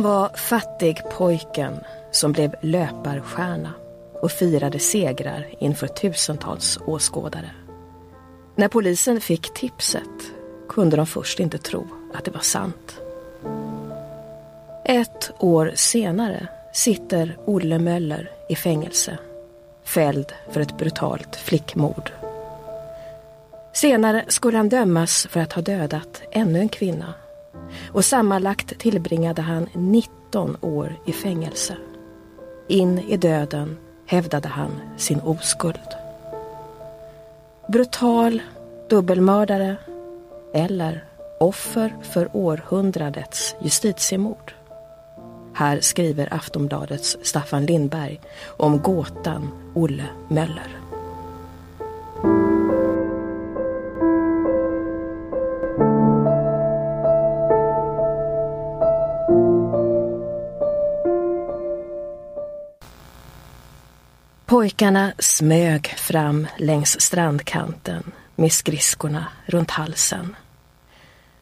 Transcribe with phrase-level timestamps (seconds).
[0.00, 3.72] Han var fattigpojken som blev löparstjärna
[4.20, 7.50] och firade segrar inför tusentals åskådare.
[8.54, 10.32] När polisen fick tipset
[10.68, 13.00] kunde de först inte tro att det var sant.
[14.84, 19.18] Ett år senare sitter Olle Möller i fängelse
[19.84, 22.12] fälld för ett brutalt flickmord.
[23.72, 27.14] Senare skulle han dömas för att ha dödat ännu en kvinna
[27.92, 31.76] och sammanlagt tillbringade han 19 år i fängelse.
[32.68, 33.76] In i döden
[34.06, 35.88] hävdade han sin oskuld.
[37.68, 38.42] Brutal
[38.88, 39.76] dubbelmördare
[40.54, 41.04] eller
[41.40, 44.54] offer för århundradets justitiemord.
[45.54, 50.79] Här skriver Aftonbladets Staffan Lindberg om gåtan Olle Möller.
[64.50, 70.36] Pojkarna smög fram längs strandkanten med skridskorna runt halsen.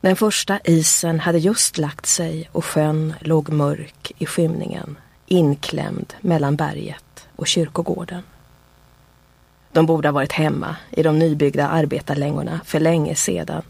[0.01, 6.57] Den första isen hade just lagt sig och sjön låg mörk i skymningen, inklämd mellan
[6.57, 8.23] berget och kyrkogården.
[9.73, 13.63] De borde ha varit hemma i de nybyggda arbetarlängorna för länge sedan,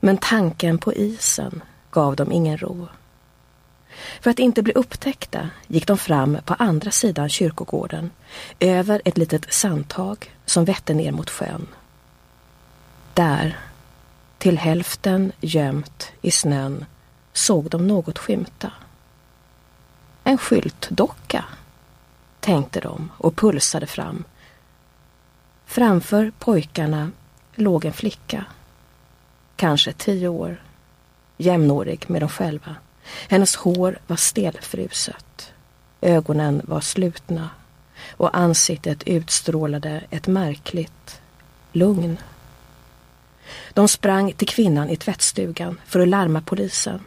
[0.00, 2.88] men tanken på isen gav dem ingen ro.
[4.20, 8.10] För att inte bli upptäckta gick de fram på andra sidan kyrkogården,
[8.60, 11.66] över ett litet sandtag som vette ner mot sjön.
[13.14, 13.58] Där
[14.38, 16.84] till hälften gömt i snön
[17.32, 18.72] såg de något skymta.
[20.24, 21.44] En skyltdocka,
[22.40, 24.24] tänkte de och pulsade fram.
[25.66, 27.10] Framför pojkarna
[27.54, 28.44] låg en flicka,
[29.56, 30.62] kanske tio år,
[31.36, 32.76] jämnårig med dem själva.
[33.28, 35.52] Hennes hår var stelfruset,
[36.00, 37.50] ögonen var slutna
[38.10, 41.20] och ansiktet utstrålade ett märkligt
[41.72, 42.16] lugn.
[43.72, 47.00] De sprang till kvinnan i tvättstugan för att larma polisen.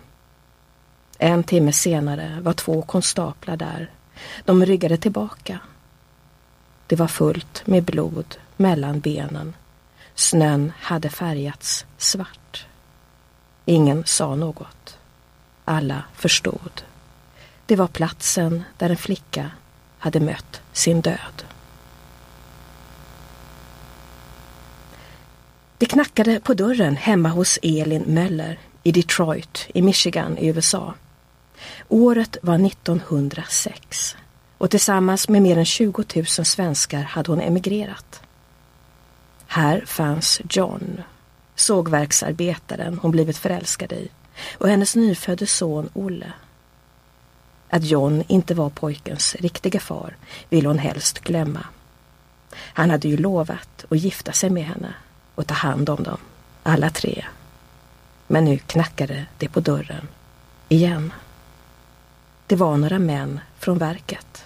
[1.17, 3.91] En timme senare var två konstaplar där.
[4.45, 5.59] De ryggade tillbaka.
[6.87, 9.55] Det var fullt med blod mellan benen.
[10.15, 12.65] Snön hade färgats svart.
[13.65, 14.97] Ingen sa något.
[15.65, 16.81] Alla förstod.
[17.65, 19.51] Det var platsen där en flicka
[19.97, 21.43] hade mött sin död.
[25.77, 30.93] Det knackade på dörren hemma hos Elin Möller i Detroit i Michigan i USA.
[31.87, 34.15] Året var 1906
[34.57, 38.21] och tillsammans med mer än 20 000 svenskar hade hon emigrerat.
[39.47, 41.01] Här fanns John,
[41.55, 44.09] sågverksarbetaren hon blivit förälskad i
[44.53, 46.33] och hennes nyfödde son Olle.
[47.69, 50.15] Att John inte var pojkens riktiga far
[50.49, 51.65] ville hon helst glömma.
[52.55, 54.93] Han hade ju lovat att gifta sig med henne
[55.35, 56.17] och ta hand om dem,
[56.63, 57.25] alla tre.
[58.27, 60.07] Men nu knackade det på dörren,
[60.69, 61.13] igen.
[62.47, 64.45] Det var några män från verket.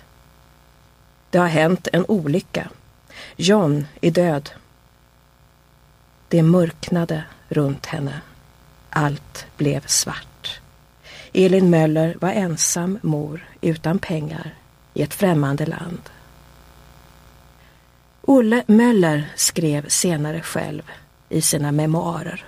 [1.29, 2.69] Det har hänt en olycka.
[3.35, 4.49] John är död.
[6.27, 8.21] Det mörknade runt henne.
[8.89, 10.59] Allt blev svart.
[11.33, 14.55] Elin Möller var ensam mor utan pengar
[14.93, 16.01] i ett främmande land.
[18.21, 20.83] Olle Möller skrev senare själv
[21.29, 22.45] i sina memoarer.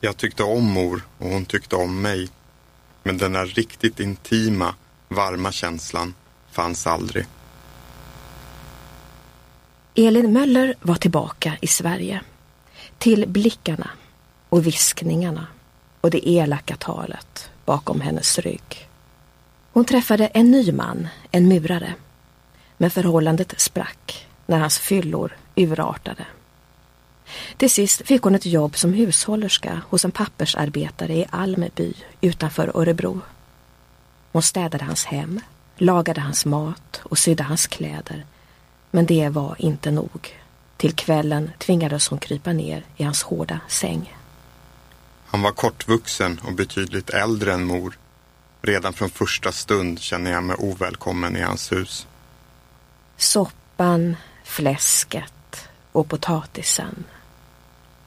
[0.00, 2.28] Jag tyckte om mor och hon tyckte om mig.
[3.02, 4.74] Men den där riktigt intima,
[5.08, 6.14] varma känslan
[6.50, 7.26] fanns aldrig.
[9.94, 12.20] Elin Möller var tillbaka i Sverige.
[12.98, 13.90] Till blickarna
[14.50, 15.46] och viskningarna
[16.00, 18.88] och det elaka talet bakom hennes rygg.
[19.72, 21.94] Hon träffade en ny man, en murare.
[22.76, 26.26] Men förhållandet sprack när hans fyllor urartade.
[27.56, 33.20] Till sist fick hon ett jobb som hushållerska hos en pappersarbetare i Almeby utanför Örebro.
[34.32, 35.40] Hon städade hans hem,
[35.76, 38.24] lagade hans mat och sydde hans kläder.
[38.90, 40.36] Men det var inte nog.
[40.76, 44.16] Till kvällen tvingades hon krypa ner i hans hårda säng.
[45.30, 47.98] Han var kortvuxen och betydligt äldre än mor.
[48.62, 52.06] Redan från första stund känner jag mig ovälkommen i hans hus.
[53.16, 57.04] Soppan, fläsket och potatisen.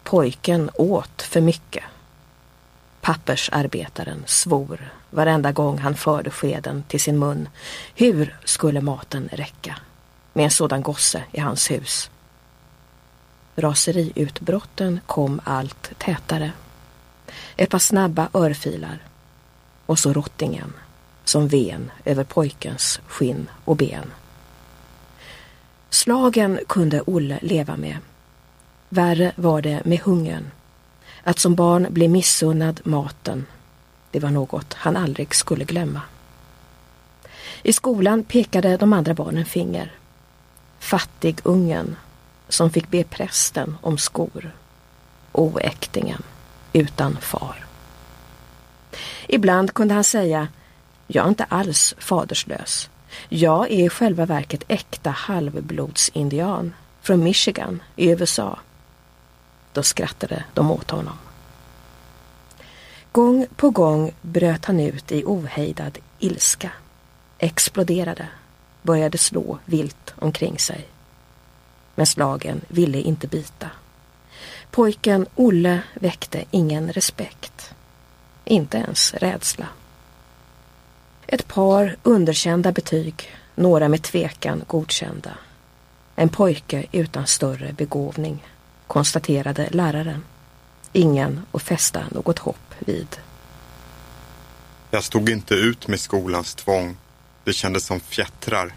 [0.03, 1.83] Pojken åt för mycket.
[3.01, 7.49] Pappersarbetaren svor varenda gång han förde skeden till sin mun.
[7.95, 9.77] Hur skulle maten räcka
[10.33, 12.09] med en sådan gosse i hans hus?
[13.55, 16.51] Raseriutbrotten kom allt tätare.
[17.55, 18.99] Ett par snabba örfilar
[19.85, 20.73] och så rottingen.
[21.25, 24.11] som ven över pojkens skinn och ben.
[25.89, 27.97] Slagen kunde Olle leva med.
[28.89, 30.51] Värre var det med hungern.
[31.23, 33.45] Att som barn bli missunnad maten,
[34.11, 36.01] det var något han aldrig skulle glömma.
[37.63, 39.91] I skolan pekade de andra barnen finger.
[40.79, 41.95] Fattigungen
[42.49, 44.51] som fick be prästen om skor.
[45.31, 46.23] Oäktingen
[46.73, 47.65] utan far.
[49.27, 50.47] Ibland kunde han säga
[51.07, 52.89] Jag är inte alls faderslös.
[53.29, 58.59] Jag är i själva verket äkta halvblodsindian från Michigan i USA.
[59.73, 61.17] Då skrattade de åt honom.
[63.11, 66.71] Gång på gång bröt han ut i ohejdad ilska,
[67.37, 68.27] exploderade,
[68.81, 70.87] började slå vilt omkring sig.
[71.95, 73.69] Men slagen ville inte bita.
[74.73, 77.73] Pojken Olle väckte ingen respekt,
[78.45, 79.67] inte ens rädsla.
[81.27, 85.37] Ett par underkända betyg, några med tvekan godkända.
[86.15, 88.45] En pojke utan större begåvning,
[88.87, 90.23] konstaterade läraren.
[90.93, 93.17] Ingen att fästa något hopp vid.
[94.91, 96.97] Jag stod inte ut med skolans tvång.
[97.43, 98.73] Det kändes som fjättrar.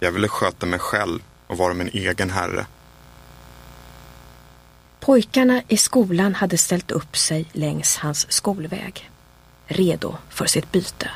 [0.00, 2.66] Jag ville sköta mig själv och vara min egen herre.
[5.00, 9.10] Pojkarna i skolan hade ställt upp sig längs hans skolväg,
[9.66, 11.10] redo för sitt byte.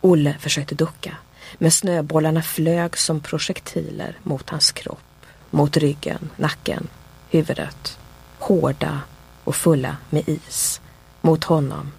[0.00, 1.16] Olle försökte ducka,
[1.58, 6.88] men snöbollarna flög som projektiler mot hans kropp, mot ryggen, nacken,
[7.30, 7.98] huvudet,
[8.38, 9.00] hårda
[9.44, 10.80] och fulla med is,
[11.20, 11.92] mot honom,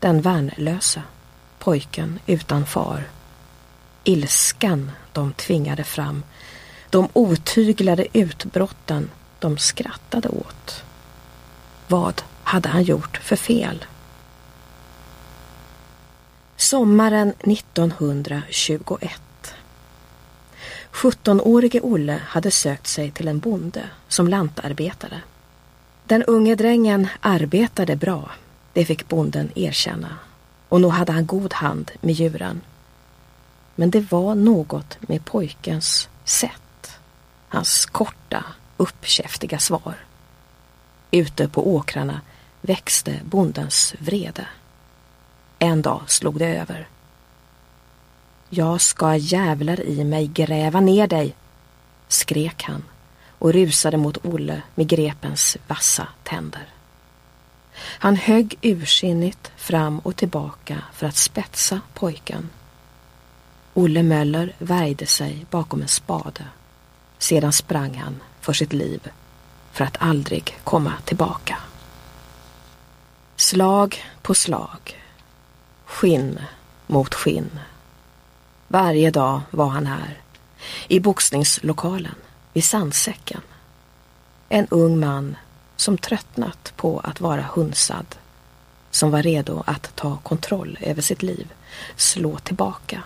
[0.00, 1.02] den värnlösa,
[1.58, 3.08] pojken utan far.
[4.04, 6.22] Ilskan de tvingade fram,
[6.90, 10.82] de otyglade utbrotten de skrattade åt.
[11.88, 13.84] Vad hade han gjort för fel?
[16.56, 19.20] Sommaren 1921.
[20.92, 25.22] 17-årige Olle hade sökt sig till en bonde som lantarbetare.
[26.04, 28.30] Den unge drängen arbetade bra,
[28.72, 30.16] det fick bonden erkänna.
[30.68, 32.60] Och nog hade han god hand med djuren.
[33.74, 36.98] Men det var något med pojkens sätt.
[37.48, 38.44] Hans korta,
[38.78, 39.94] uppkäftiga svar.
[41.10, 42.20] Ute på åkrarna
[42.60, 44.46] växte bondens vrede.
[45.58, 46.88] En dag slog det över.
[48.48, 51.34] Jag ska jävlar i mig gräva ner dig,
[52.08, 52.84] skrek han
[53.38, 56.68] och rusade mot Olle med grepens vassa tänder.
[57.78, 62.50] Han högg ursinnigt fram och tillbaka för att spetsa pojken.
[63.74, 66.44] Olle Möller värjde sig bakom en spade.
[67.18, 69.10] Sedan sprang han för sitt liv
[69.72, 71.58] för att aldrig komma tillbaka.
[73.36, 75.04] Slag på slag.
[75.84, 76.38] Skinn
[76.86, 77.60] mot skinn.
[78.68, 80.20] Varje dag var han här.
[80.88, 82.14] I boxningslokalen,
[82.52, 83.40] vid sandsäcken.
[84.48, 85.36] En ung man
[85.76, 88.06] som tröttnat på att vara hunsad.
[88.90, 91.52] Som var redo att ta kontroll över sitt liv,
[91.96, 93.02] slå tillbaka.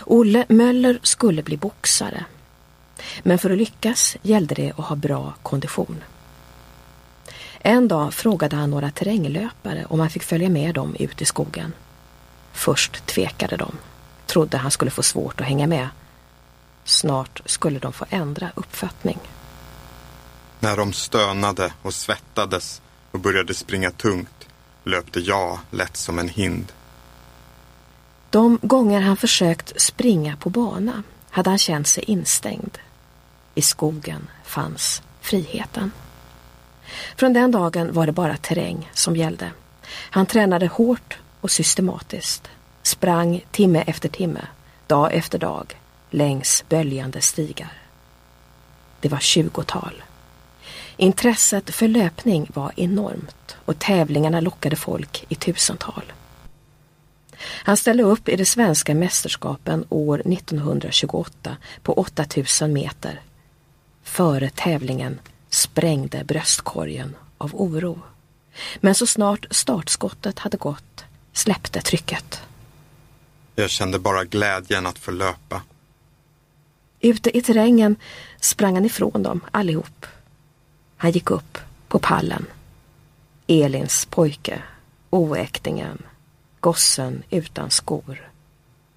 [0.00, 2.24] Olle Möller skulle bli boxare.
[3.22, 6.04] Men för att lyckas gällde det att ha bra kondition.
[7.58, 11.72] En dag frågade han några terränglöpare om han fick följa med dem ut i skogen.
[12.52, 13.72] Först tvekade de,
[14.26, 15.88] trodde han skulle få svårt att hänga med.
[16.84, 19.18] Snart skulle de få ändra uppfattning.
[20.60, 24.48] När de stönade och svettades och började springa tungt
[24.84, 26.72] löpte jag lätt som en hind.
[28.30, 32.78] De gånger han försökt springa på bana hade han känt sig instängd.
[33.54, 35.92] I skogen fanns friheten.
[37.16, 39.50] Från den dagen var det bara terräng som gällde.
[40.10, 42.50] Han tränade hårt och systematiskt.
[42.82, 44.46] Sprang timme efter timme,
[44.86, 47.72] dag efter dag, längs böljande stigar.
[49.00, 50.02] Det var tjugotal.
[50.96, 56.12] Intresset för löpning var enormt och tävlingarna lockade folk i tusental.
[57.42, 63.20] Han ställde upp i de svenska mästerskapen år 1928 på 8000 meter.
[64.02, 65.18] Före tävlingen
[65.50, 68.00] sprängde bröstkorgen av oro.
[68.76, 72.40] Men så snart startskottet hade gått släppte trycket.
[73.54, 75.62] Jag kände bara glädjen att få löpa.
[77.00, 77.96] Ute i terrängen
[78.40, 80.06] sprang han ifrån dem allihop.
[80.96, 81.58] Han gick upp
[81.88, 82.46] på pallen.
[83.46, 84.62] Elins pojke,
[85.10, 86.02] oäktingen,
[86.62, 88.30] gossen utan skor.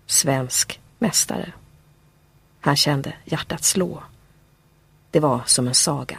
[0.05, 1.53] Svensk mästare.
[2.59, 4.03] Han kände hjärtat slå.
[5.11, 6.17] Det var som en saga.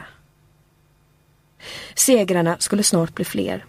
[1.94, 3.64] Segrarna skulle snart bli fler.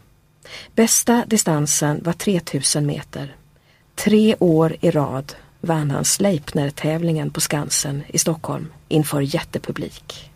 [0.75, 3.35] Bästa distansen var 3000 meter.
[3.95, 10.31] Tre år i rad vann han Sleipner-tävlingen på Skansen i Stockholm inför jättepublik.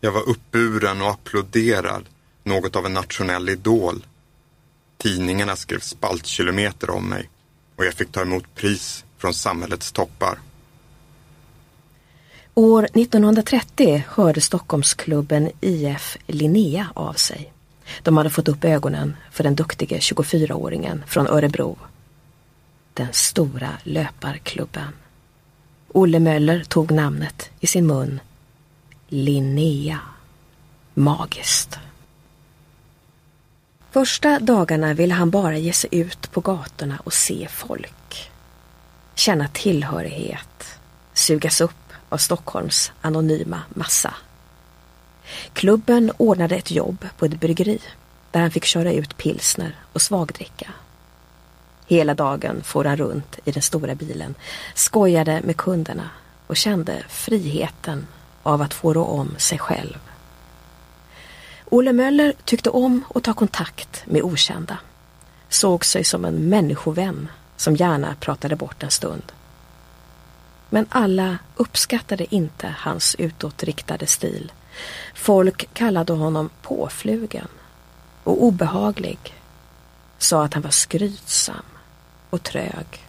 [0.00, 2.04] Jag var uppburen och applåderad,
[2.44, 4.06] något av en nationell idol.
[5.02, 7.30] Tidningarna skrev spaltkilometer om mig
[7.76, 10.38] och jag fick ta emot pris från samhällets toppar.
[12.54, 17.52] År 1930 hörde Stockholmsklubben IF Linnea av sig.
[18.02, 21.78] De hade fått upp ögonen för den duktige 24-åringen från Örebro.
[22.94, 24.92] Den stora löparklubben.
[25.88, 28.20] Olle Möller tog namnet i sin mun.
[29.08, 30.00] Linnea.
[30.94, 31.78] Magiskt.
[33.92, 38.30] Första dagarna ville han bara ge sig ut på gatorna och se folk.
[39.14, 40.78] Känna tillhörighet.
[41.14, 44.14] Sugas upp av Stockholms anonyma massa.
[45.52, 47.78] Klubben ordnade ett jobb på ett bryggeri
[48.30, 50.70] där han fick köra ut pilsner och svagdricka.
[51.86, 54.34] Hela dagen for han runt i den stora bilen,
[54.74, 56.10] skojade med kunderna
[56.46, 58.06] och kände friheten
[58.42, 59.98] av att få rå om sig själv.
[61.72, 64.78] Olle Möller tyckte om att ta kontakt med okända.
[65.48, 69.32] Såg sig som en människovän som gärna pratade bort en stund.
[70.70, 74.52] Men alla uppskattade inte hans utåtriktade stil.
[75.14, 77.48] Folk kallade honom påflugen
[78.24, 79.18] och obehaglig.
[80.18, 81.64] Sa att han var skrytsam
[82.30, 83.06] och trög.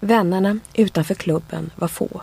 [0.00, 2.22] Vännerna utanför klubben var få.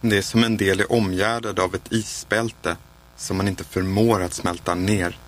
[0.00, 2.76] Det är som en del är omgärdad av ett isbälte
[3.16, 5.18] som man inte förmår att smälta ner.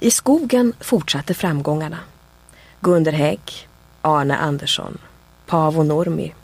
[0.00, 1.98] I skogen fortsatte framgångarna.
[2.80, 3.68] Gunder Hägg,
[4.02, 4.98] Arne Andersson,
[5.46, 6.34] Paavo Nurmi.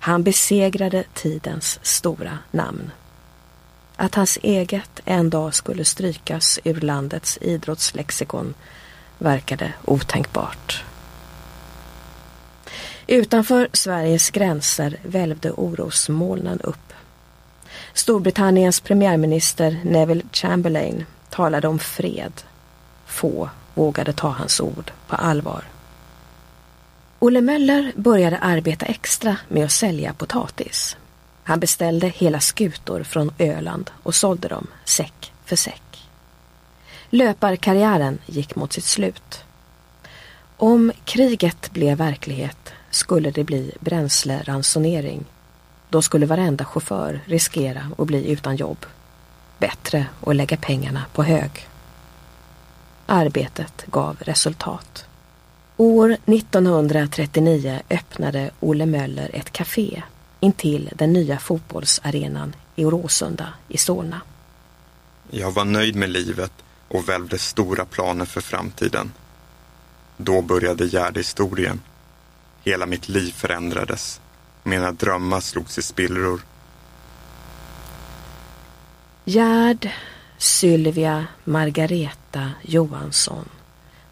[0.00, 2.90] Han besegrade tidens stora namn.
[3.96, 8.54] Att hans eget en dag skulle strykas ur landets idrottslexikon
[9.18, 10.84] verkade otänkbart.
[13.06, 16.87] Utanför Sveriges gränser välvde orosmolnen upp.
[17.98, 22.32] Storbritanniens premiärminister Neville Chamberlain talade om fred.
[23.06, 25.64] Få vågade ta hans ord på allvar.
[27.18, 30.96] Olle Möller började arbeta extra med att sälja potatis.
[31.44, 36.08] Han beställde hela skutor från Öland och sålde dem säck för säck.
[37.10, 39.44] Löparkarriären gick mot sitt slut.
[40.56, 45.24] Om kriget blev verklighet skulle det bli bränsleransonering.
[45.90, 48.86] Då skulle varenda chaufför riskera att bli utan jobb.
[49.58, 51.68] Bättre att lägga pengarna på hög.
[53.06, 55.04] Arbetet gav resultat.
[55.76, 60.02] År 1939 öppnade Olle Möller ett café
[60.40, 64.20] intill den nya fotbollsarenan i Råsunda i Solna.
[65.30, 66.52] Jag var nöjd med livet
[66.88, 69.12] och välvde stora planer för framtiden.
[70.16, 71.80] Då började Gärdhistorien.
[72.62, 74.20] Hela mitt liv förändrades.
[74.62, 76.40] Mina drömmar slogs i spillror.
[79.24, 79.90] Gerd
[80.38, 83.48] Sylvia Margareta Johansson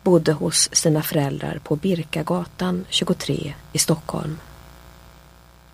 [0.02, 4.38] bodde hos sina föräldrar på Birkagatan 23 i Stockholm.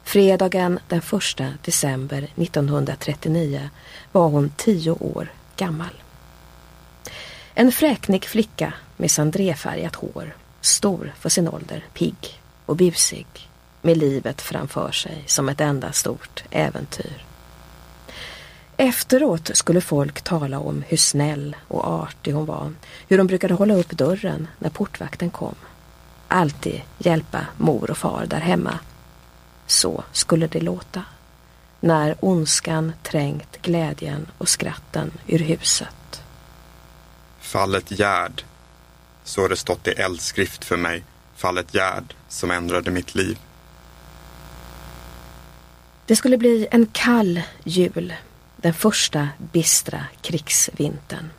[0.05, 3.71] Fredagen den 1 december 1939
[4.13, 6.03] var hon tio år gammal.
[7.55, 13.27] En fräknig flicka med sandréfärgat hår, stor för sin ålder, pigg och busig,
[13.83, 17.25] med livet framför sig som ett enda stort äventyr.
[18.77, 22.73] Efteråt skulle folk tala om hur snäll och artig hon var,
[23.09, 25.55] hur hon brukade hålla upp dörren när portvakten kom.
[26.29, 28.79] Alltid hjälpa mor och far där hemma.
[29.67, 31.05] Så skulle det låta.
[31.81, 36.23] När ondskan trängt glädjen och skratten ur huset.
[37.41, 38.45] Fallet Gärd.
[39.25, 41.05] Så har det stått i eldskrift för mig.
[41.37, 43.39] Fallet Gärd som ändrade mitt liv.
[46.13, 48.15] Det skulle bli en kall jul
[48.57, 51.31] den första bistra krigsvintern.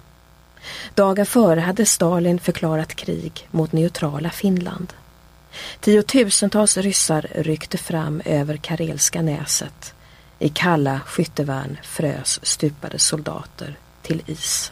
[0.96, 4.94] Dagen före hade Stalin förklarat krig mot neutrala Finland.
[5.80, 9.94] Tiotusentals ryssar ryckte fram över Karelska näset.
[10.40, 14.72] I kalla skyttevärn frös stupade soldater till is.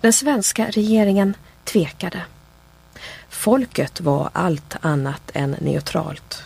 [0.00, 1.34] Den svenska regeringen
[1.64, 2.22] tvekade.
[3.28, 6.45] Folket var allt annat än neutralt.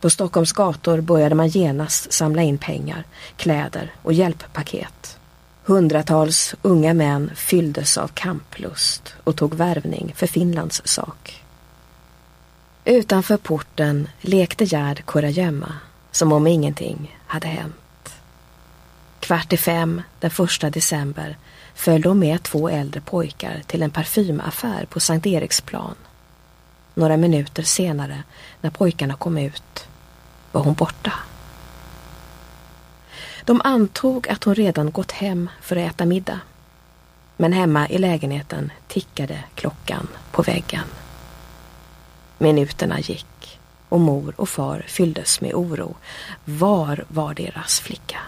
[0.00, 3.04] På Stockholms gator började man genast samla in pengar,
[3.36, 5.18] kläder och hjälppaket.
[5.64, 11.42] Hundratals unga män fylldes av kamplust och tog värvning för Finlands sak.
[12.84, 15.72] Utanför porten lekte Gerd kurragömma
[16.10, 18.14] som om ingenting hade hänt.
[19.20, 21.36] Kvart i fem den första december
[21.74, 25.94] följde hon med två äldre pojkar till en parfymaffär på Sankt Eriksplan.
[26.94, 28.22] några minuter senare
[28.60, 29.87] när pojkarna kom ut
[30.52, 31.12] var hon borta.
[33.44, 36.40] De antog att hon redan gått hem för att äta middag.
[37.36, 40.84] Men hemma i lägenheten tickade klockan på väggen.
[42.38, 45.96] Minuterna gick och mor och far fylldes med oro.
[46.44, 48.18] Var var deras flicka?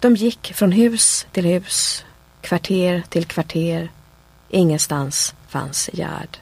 [0.00, 2.04] De gick från hus till hus,
[2.40, 3.90] kvarter till kvarter.
[4.48, 6.38] Ingenstans fanns Gerd.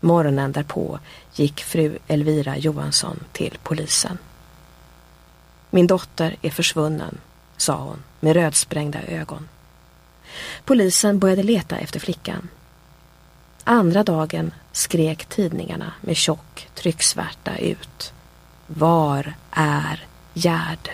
[0.00, 0.98] Morgonen därpå
[1.36, 4.18] gick fru Elvira Johansson till polisen.
[5.70, 7.18] Min dotter är försvunnen,
[7.56, 9.48] sa hon med rödsprängda ögon.
[10.64, 12.48] Polisen började leta efter flickan.
[13.64, 18.12] Andra dagen skrek tidningarna med tjock trycksvärta ut.
[18.66, 20.90] Var är Gerd?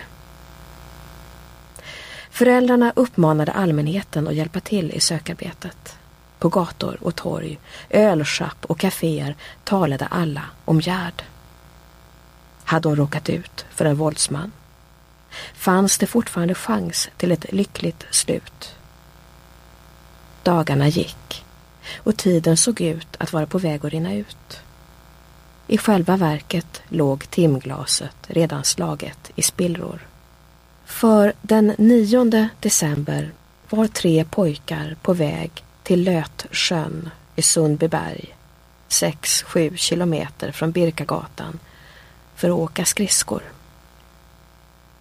[2.29, 5.97] Föräldrarna uppmanade allmänheten att hjälpa till i sökarbetet.
[6.43, 7.59] På gator och torg,
[7.89, 11.23] ölschapp och kaféer talade alla om Gerd.
[12.63, 14.51] Hade hon råkat ut för en våldsman?
[15.53, 18.75] Fanns det fortfarande chans till ett lyckligt slut?
[20.43, 21.45] Dagarna gick
[21.97, 24.61] och tiden såg ut att vara på väg att rinna ut.
[25.67, 30.07] I själva verket låg timglaset redan slaget i spillror.
[30.85, 33.31] För den 9 december
[33.69, 38.35] var tre pojkar på väg till Lötsjön i Sundbyberg,
[38.89, 41.59] 6-7 kilometer från Birkagatan,
[42.35, 43.43] för att åka skridskor.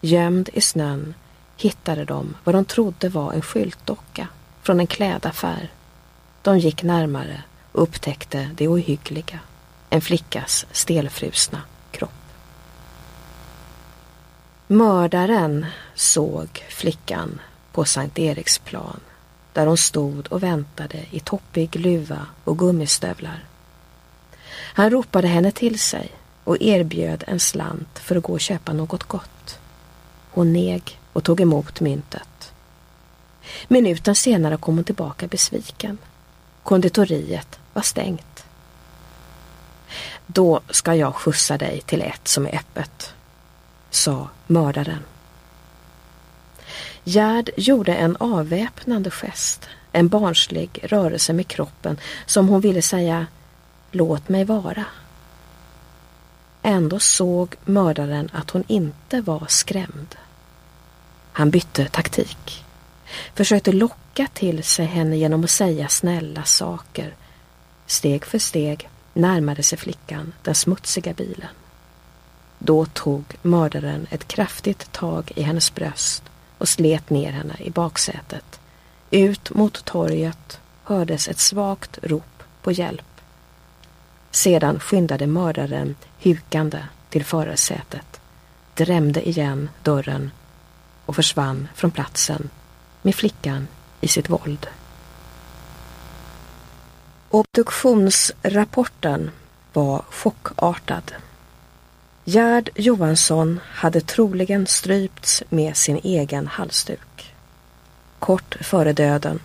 [0.00, 1.14] Gömd i snön
[1.56, 4.28] hittade de vad de trodde var en skyltdocka
[4.62, 5.70] från en klädaffär.
[6.42, 9.38] De gick närmare och upptäckte det ohyggliga,
[9.90, 12.10] en flickas stelfrusna kropp.
[14.66, 17.40] Mördaren såg flickan
[17.72, 19.00] på Sankt Eriksplan
[19.52, 23.44] där hon stod och väntade i toppig luva och gummistövlar.
[24.50, 26.12] Han ropade henne till sig
[26.44, 29.58] och erbjöd en slant för att gå och köpa något gott.
[30.30, 32.52] Hon neg och tog emot myntet.
[33.68, 35.98] Minuten senare kom hon tillbaka besviken.
[36.62, 38.44] Konditoriet var stängt.
[40.26, 43.14] Då ska jag skjutsa dig till ett som är öppet,
[43.90, 45.02] sa mördaren.
[47.04, 53.26] Gerd gjorde en avväpnande gest, en barnslig rörelse med kroppen som hon ville säga
[53.90, 54.84] Låt mig vara.
[56.62, 60.16] Ändå såg mördaren att hon inte var skrämd.
[61.32, 62.64] Han bytte taktik.
[63.34, 67.14] Försökte locka till sig henne genom att säga snälla saker.
[67.86, 71.48] Steg för steg närmade sig flickan den smutsiga bilen.
[72.58, 76.31] Då tog mördaren ett kraftigt tag i hennes bröst
[76.62, 78.60] och slet ner henne i baksätet.
[79.10, 83.20] Ut mot torget hördes ett svagt rop på hjälp.
[84.30, 86.78] Sedan skyndade mördaren hukande
[87.10, 88.20] till förarsätet,
[88.74, 90.30] drämde igen dörren
[91.06, 92.50] och försvann från platsen
[93.02, 93.68] med flickan
[94.00, 94.66] i sitt våld.
[97.30, 99.30] Obduktionsrapporten
[99.72, 101.12] var chockartad.
[102.24, 107.34] Gerd Johansson hade troligen strypts med sin egen halsduk.
[108.18, 109.40] Kort före döden,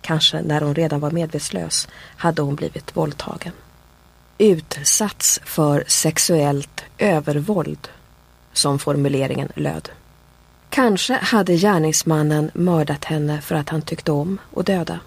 [0.00, 3.52] kanske när hon redan var medvetslös, hade hon blivit våldtagen.
[4.38, 7.88] Utsatts för sexuellt övervåld,
[8.52, 9.88] som formuleringen löd.
[10.70, 15.00] Kanske hade gärningsmannen mördat henne för att han tyckte om att döda.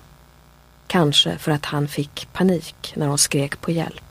[0.87, 4.08] Kanske för att han fick panik när hon skrek på hjälp.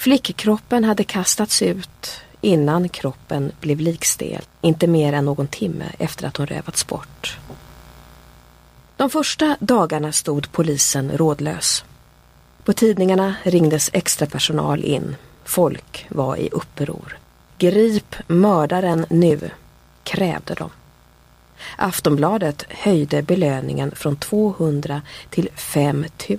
[0.00, 6.36] Flickkroppen hade kastats ut innan kroppen blev likstel, inte mer än någon timme efter att
[6.36, 7.38] hon rövats bort.
[8.96, 11.84] De första dagarna stod polisen rådlös.
[12.64, 15.16] På tidningarna ringdes extra personal in.
[15.44, 17.18] Folk var i uppror.
[17.58, 19.50] Grip mördaren nu,
[20.04, 20.70] krävde de.
[21.76, 26.38] Aftonbladet höjde belöningen från 200 till 5 000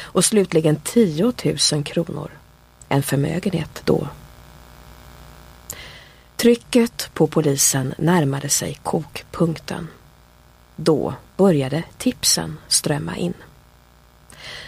[0.00, 1.32] och slutligen 10
[1.72, 2.30] 000 kronor
[2.94, 4.08] en förmögenhet då.
[6.36, 9.88] Trycket på polisen närmade sig kokpunkten.
[10.76, 13.34] Då började tipsen strömma in.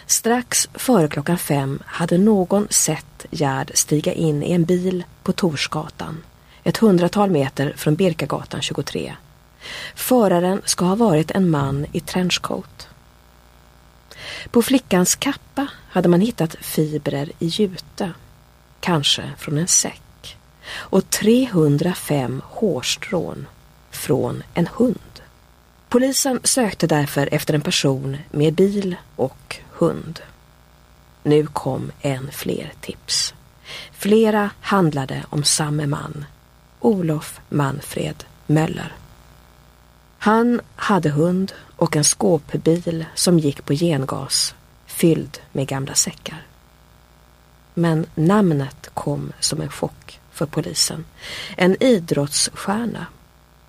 [0.05, 6.23] Strax före klockan fem hade någon sett Gerd stiga in i en bil på Torsgatan,
[6.63, 9.15] ett hundratal meter från Birkagatan 23.
[9.95, 12.86] Föraren ska ha varit en man i trenchcoat.
[14.51, 18.11] På flickans kappa hade man hittat fibrer i jute,
[18.79, 20.37] kanske från en säck,
[20.71, 23.47] och 305 hårstrån
[23.91, 25.21] från en hund.
[25.89, 30.19] Polisen sökte därför efter en person med bil och hund.
[31.23, 33.33] Nu kom än fler tips.
[33.91, 36.25] Flera handlade om samme man,
[36.79, 38.93] Olof Manfred Möller.
[40.19, 46.45] Han hade hund och en skåpbil som gick på gengas fylld med gamla säckar.
[47.73, 51.05] Men namnet kom som en chock för polisen.
[51.57, 53.05] En idrottsstjärna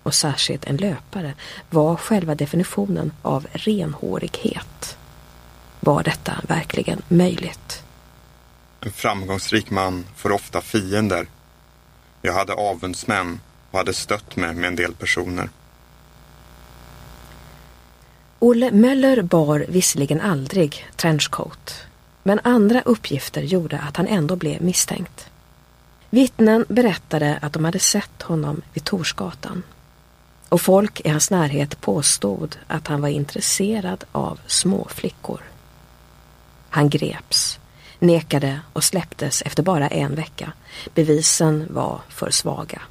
[0.03, 1.33] och särskilt en löpare
[1.69, 4.97] var själva definitionen av renhårighet.
[5.79, 7.83] Var detta verkligen möjligt?
[8.81, 11.27] En framgångsrik man får ofta fiender.
[12.21, 13.39] Jag hade avundsmän
[13.71, 15.49] och hade stött mig med en del personer.
[18.39, 21.75] Olle Möller bar visserligen aldrig trenchcoat,
[22.23, 25.29] men andra uppgifter gjorde att han ändå blev misstänkt.
[26.09, 29.63] Vittnen berättade att de hade sett honom vid Torsgatan
[30.49, 35.41] och folk i hans närhet påstod att han var intresserad av små flickor.
[36.69, 37.59] Han greps,
[37.99, 40.53] nekade och släpptes efter bara en vecka.
[40.95, 42.81] Bevisen var för svaga.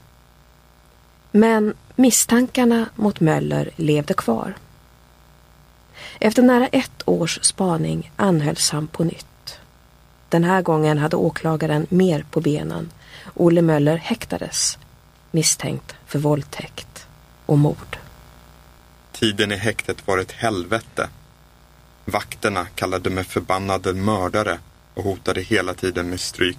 [1.31, 4.55] Men misstankarna mot Möller levde kvar.
[6.21, 9.61] Efter nära ett års spaning anhölls han på nytt.
[10.29, 12.91] Den här gången hade åklagaren mer på benen.
[13.35, 14.79] Olle Möller häktades,
[15.31, 17.07] misstänkt för våldtäkt
[17.47, 17.97] och mord.
[19.13, 21.09] Tiden i häktet var ett helvete.
[22.05, 24.59] Vakterna kallade mig förbannade mördare
[24.95, 26.59] och hotade hela tiden med stryk.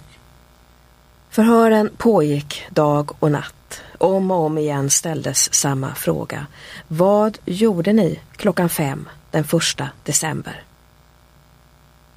[1.30, 3.82] Förhören pågick dag och natt.
[3.98, 6.46] Om och om igen ställdes samma fråga.
[6.88, 10.64] Vad gjorde ni klockan fem den första december?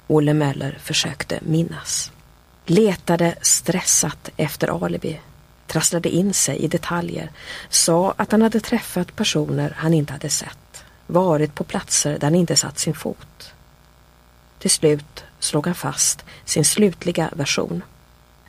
[0.07, 2.11] Olle Möller försökte minnas.
[2.65, 5.19] Letade stressat efter alibi.
[5.67, 7.31] Trasslade in sig i detaljer.
[7.69, 10.83] Sa att han hade träffat personer han inte hade sett.
[11.07, 13.53] Varit på platser där han inte satt sin fot.
[14.59, 17.83] Till slut slog han fast sin slutliga version.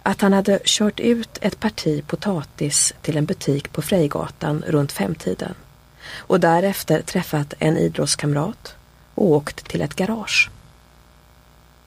[0.03, 5.55] Att han hade kört ut ett parti potatis till en butik på Frejgatan runt femtiden
[6.17, 8.75] och därefter träffat en idrottskamrat
[9.15, 10.51] och åkt till ett garage.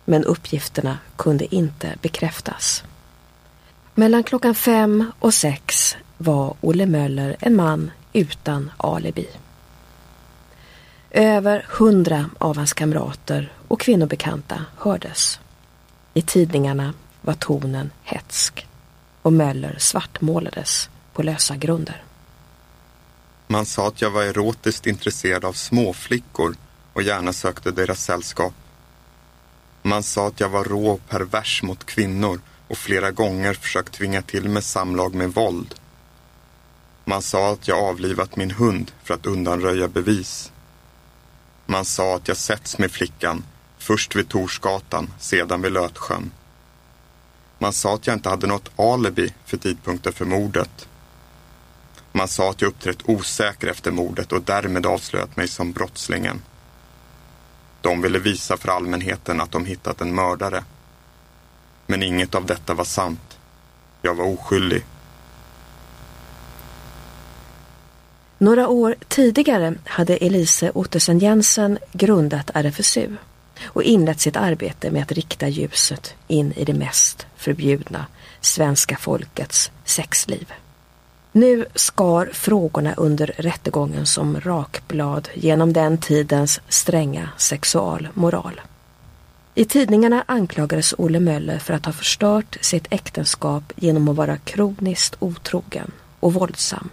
[0.05, 2.83] Men uppgifterna kunde inte bekräftas.
[3.93, 9.27] Mellan klockan fem och sex var Olle Möller en man utan alibi.
[11.11, 15.39] Över hundra av hans kamrater och kvinnobekanta hördes.
[16.13, 18.67] I tidningarna var tonen hetsk
[19.21, 22.03] och Möller svartmålades på lösa grunder.
[23.47, 26.55] Man sa att jag var erotiskt intresserad av småflickor
[26.93, 28.53] och gärna sökte deras sällskap.
[29.81, 34.21] Man sa att jag var rå och pervers mot kvinnor och flera gånger försökt tvinga
[34.21, 35.75] till mig samlag med våld.
[37.05, 40.51] Man sa att jag avlivat min hund för att undanröja bevis.
[41.65, 43.43] Man sa att jag setts med flickan,
[43.77, 46.31] först vid Torsgatan, sedan vid Lötsjön.
[47.59, 50.87] Man sa att jag inte hade något alibi för tidpunkten för mordet.
[52.17, 56.41] Man sa att jag uppträtt osäker efter mordet och därmed avslöjat mig som brottslingen.
[57.81, 60.63] De ville visa för allmänheten att de hittat en mördare.
[61.85, 63.37] Men inget av detta var sant.
[64.01, 64.85] Jag var oskyldig.
[68.37, 73.15] Några år tidigare hade Elise Ottesen Jensen grundat RFSU
[73.65, 78.05] och inlett sitt arbete med att rikta ljuset in i det mest förbjudna
[78.41, 80.53] svenska folkets sexliv.
[81.37, 88.61] Nu skar frågorna under rättegången som rakblad genom den tidens stränga sexualmoral.
[89.55, 95.15] I tidningarna anklagades Olle Möller för att ha förstört sitt äktenskap genom att vara kroniskt
[95.19, 96.89] otrogen och våldsam.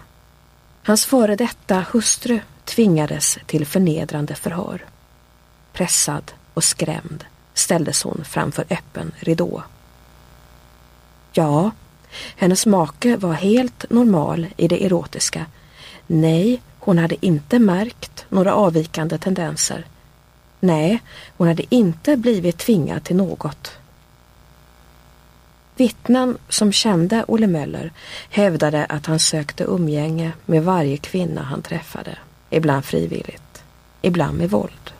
[0.82, 4.84] Hans före detta hustru tvingades till förnedrande förhör.
[5.72, 9.62] Pressad och skrämd ställdes hon framför öppen ridå.
[11.32, 11.70] Ja,
[12.36, 15.46] hennes make var helt normal i det erotiska.
[16.06, 19.84] Nej, hon hade inte märkt några avvikande tendenser.
[20.60, 21.02] Nej,
[21.36, 23.72] hon hade inte blivit tvingad till något.
[25.76, 27.92] Vittnen som kände Olle Möller
[28.30, 32.18] hävdade att han sökte umgänge med varje kvinna han träffade.
[32.50, 33.62] Ibland frivilligt,
[34.02, 34.92] ibland med våld.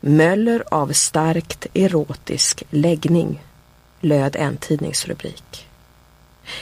[0.00, 3.42] Möller av starkt erotisk läggning,
[4.00, 5.68] löd en tidningsrubrik.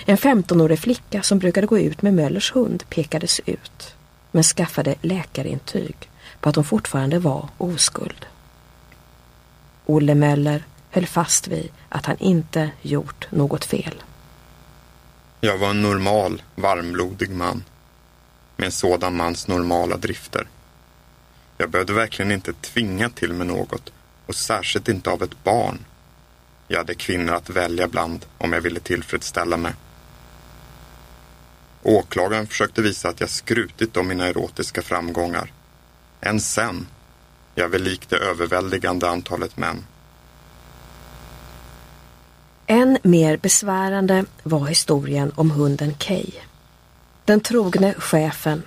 [0.04, 3.94] En 15-årig flicka som brukade gå ut med Möllers hund pekades ut,
[4.30, 5.96] men skaffade läkarintyg
[6.40, 8.26] på att hon fortfarande var oskuld.
[9.86, 14.02] Olle Möller höll fast vid att han inte gjort något fel.
[15.40, 17.64] Jag var en normal, varmblodig man
[18.56, 20.48] med en sådan mans normala drifter.
[21.58, 23.92] Jag behövde verkligen inte tvinga till mig något
[24.26, 25.78] och särskilt inte av ett barn.
[26.72, 29.72] Jag hade kvinnor att välja bland om jag ville tillfredsställa mig.
[31.82, 35.52] Åklagaren försökte visa att jag skrutit om mina erotiska framgångar.
[36.20, 36.86] Än sen.
[37.54, 39.84] Jag var lik det överväldigande antalet män.
[42.66, 46.30] Än mer besvärande var historien om hunden Kay.
[47.24, 48.62] Den trogne chefen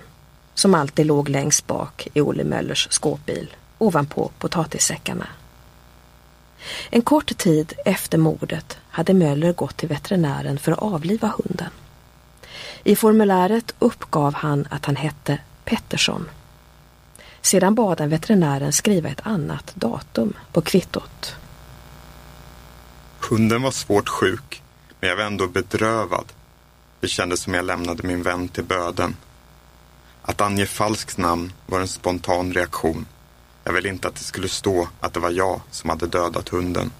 [0.54, 5.26] som alltid låg längst bak i Olle Möllers skåpbil ovanpå potatissäckarna.
[6.90, 11.70] En kort tid efter mordet hade Möller gått till veterinären för att avliva hunden.
[12.84, 16.28] I formuläret uppgav han att han hette Pettersson.
[17.40, 21.36] Sedan bad han veterinären skriva ett annat datum på kvittot.
[23.30, 24.62] Hunden var svårt sjuk,
[25.00, 26.32] men jag var ändå bedrövad.
[27.00, 29.16] Det kändes som jag lämnade min vän till böden.
[30.22, 33.06] Att ange falskt namn var en spontan reaktion.
[33.66, 36.90] Jag ville inte att det skulle stå att det var jag som hade dödat hunden.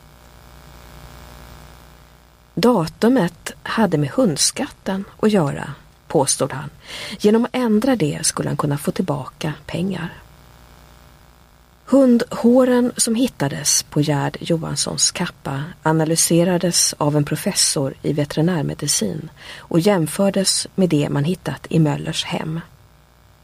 [2.55, 5.75] Datumet hade med hundskatten att göra,
[6.09, 6.71] påstod han.
[7.19, 10.23] Genom att ändra det skulle han kunna få tillbaka pengar.
[11.85, 20.67] Hundhåren som hittades på Gerd Johanssons kappa analyserades av en professor i veterinärmedicin och jämfördes
[20.75, 22.61] med det man hittat i Möllers hem.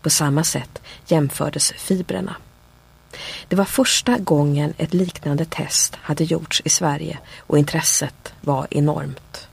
[0.03, 2.37] På samma sätt jämfördes fibrerna.
[3.49, 9.49] Det var första gången ett liknande test hade gjorts i Sverige och intresset var enormt.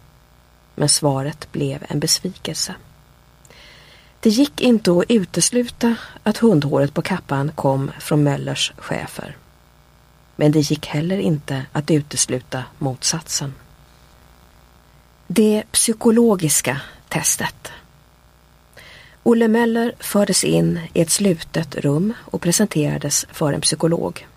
[0.76, 2.76] Men svaret blev en besvikelse.
[4.20, 9.38] Det gick inte att utesluta att hundhåret på kappan kom från Möllers chefer.
[10.36, 13.54] Men det gick heller inte att utesluta motsatsen.
[15.28, 17.72] Det psykologiska testet.
[19.24, 24.28] Olle Möller fördes in i ett slutet rum och presenterades för en psykolog.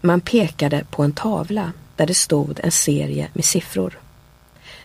[0.00, 3.98] Man pekade på en tavla där det stod en serie med siffror.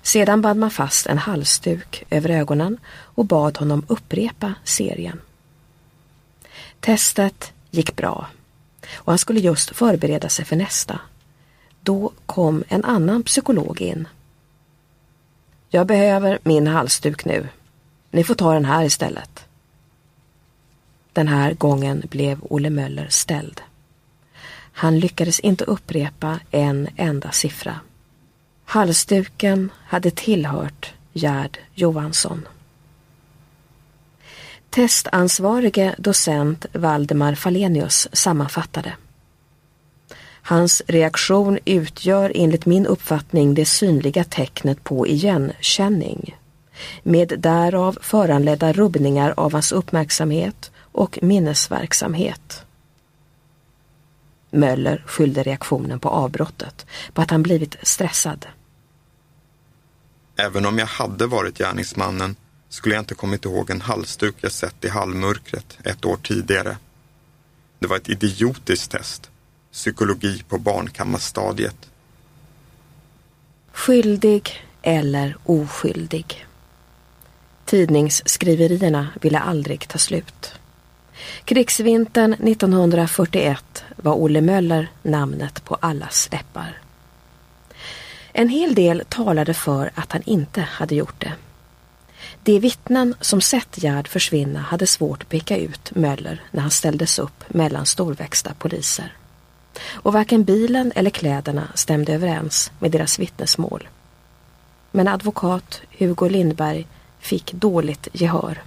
[0.01, 5.21] Sedan band man fast en halsduk över ögonen och bad honom upprepa serien.
[6.79, 8.27] Testet gick bra
[8.93, 10.99] och han skulle just förbereda sig för nästa.
[11.81, 14.07] Då kom en annan psykolog in.
[15.69, 17.47] Jag behöver min halsduk nu.
[18.12, 19.45] Ni får ta den här istället.
[21.13, 23.62] Den här gången blev Olle Möller ställd.
[24.74, 27.80] Han lyckades inte upprepa en enda siffra.
[28.65, 32.47] Halsduken hade tillhört Gerd Johansson.
[34.69, 38.93] Testansvarige docent Valdemar Falenius sammanfattade.
[40.43, 46.36] Hans reaktion utgör enligt min uppfattning det synliga tecknet på igenkänning
[47.03, 52.65] med därav föranledda rubbningar av hans uppmärksamhet och minnesverksamhet.
[54.51, 58.45] Möller skyllde reaktionen på avbrottet, på att han blivit stressad.
[60.35, 62.35] Även om jag hade varit gärningsmannen
[62.69, 66.77] skulle jag inte kommit ihåg en halsduk jag sett i halvmörkret ett år tidigare.
[67.79, 69.29] Det var ett idiotiskt test.
[69.71, 71.89] Psykologi på barnkammarstadiet.
[73.71, 76.45] Skyldig eller oskyldig?
[77.71, 80.51] Tidningsskriverierna ville aldrig ta slut.
[81.45, 86.81] Krigsvintern 1941 var Olle Möller namnet på allas läppar.
[88.34, 91.34] En hel del talade för att han inte hade gjort det.
[92.43, 97.19] De vittnen som sett Gerd försvinna hade svårt att peka ut Möller när han ställdes
[97.19, 99.13] upp mellan storväxta poliser.
[99.91, 103.88] Och varken bilen eller kläderna stämde överens med deras vittnesmål.
[104.91, 106.88] Men advokat Hugo Lindberg
[107.21, 108.62] fick dåligt gehör.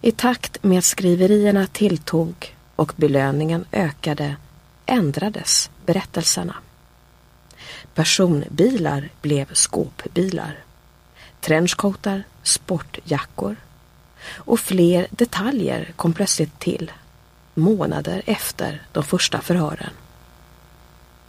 [0.00, 4.36] I takt med att skriverierna tilltog och belöningen ökade
[4.86, 6.54] ändrades berättelserna.
[7.94, 10.58] Personbilar blev skåpbilar.
[11.40, 13.56] Trenchcoatar, sportjackor.
[14.34, 16.92] Och fler detaljer kom plötsligt till
[17.54, 19.90] månader efter de första förhören.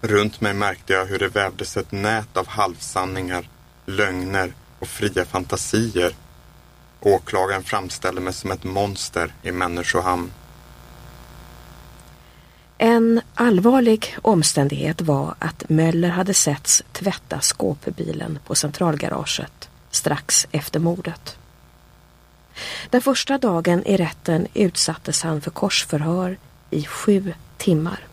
[0.01, 3.49] Runt mig märkte jag hur det vävdes ett nät av halvsanningar,
[3.85, 6.15] lögner och fria fantasier.
[6.99, 10.31] Åklagaren framställde mig som ett monster i människohamn.
[12.77, 21.37] En allvarlig omständighet var att Möller hade setts tvätta skåpbilen på centralgaraget strax efter mordet.
[22.89, 26.37] Den första dagen i rätten utsattes han för korsförhör
[26.69, 28.07] i sju timmar.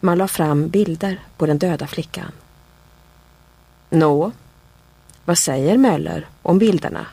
[0.00, 2.32] Man la fram bilder på den döda flickan.
[3.90, 4.32] Nå,
[5.24, 7.06] vad säger Möller om bilderna?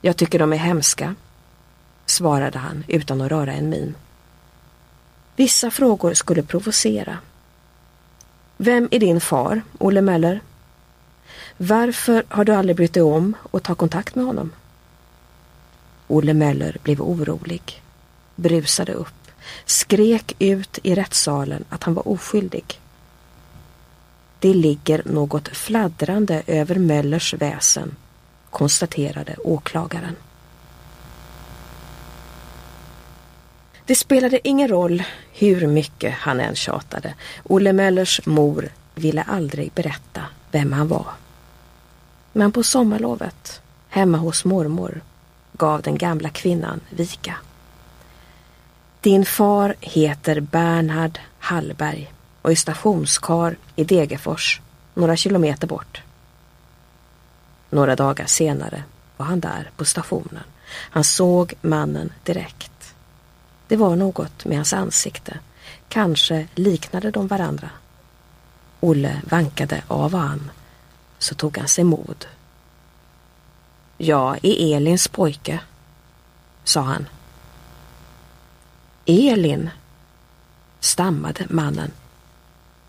[0.00, 1.14] Jag tycker de är hemska,
[2.06, 3.94] svarade han utan att röra en min.
[5.36, 7.18] Vissa frågor skulle provocera.
[8.56, 10.40] Vem är din far, Olle Möller?
[11.56, 14.52] Varför har du aldrig brytt dig om att ta kontakt med honom?
[16.06, 17.82] Olle Möller blev orolig,
[18.34, 19.28] brusade upp,
[19.64, 22.80] skrek ut i rättssalen att han var oskyldig.
[24.44, 27.96] Det ligger något fladdrande över Möllers väsen,
[28.50, 30.16] konstaterade åklagaren.
[33.86, 35.02] Det spelade ingen roll
[35.32, 37.14] hur mycket han än tjatade.
[37.44, 41.06] Olle Möllers mor ville aldrig berätta vem han var.
[42.32, 45.00] Men på sommarlovet, hemma hos mormor,
[45.52, 47.34] gav den gamla kvinnan vika.
[49.00, 52.13] Din far heter Bernhard Hallberg
[52.44, 54.60] och är stationskar i Degerfors,
[54.94, 56.02] några kilometer bort.
[57.70, 58.82] Några dagar senare
[59.16, 60.42] var han där på stationen.
[60.66, 62.94] Han såg mannen direkt.
[63.68, 65.38] Det var något med hans ansikte.
[65.88, 67.70] Kanske liknade de varandra.
[68.80, 70.50] Olle vankade av och an.
[71.18, 72.26] Så tog han sig mod.
[73.98, 75.60] Jag är Elins pojke,
[76.64, 77.06] sa han.
[79.06, 79.70] Elin,
[80.80, 81.90] stammade mannen.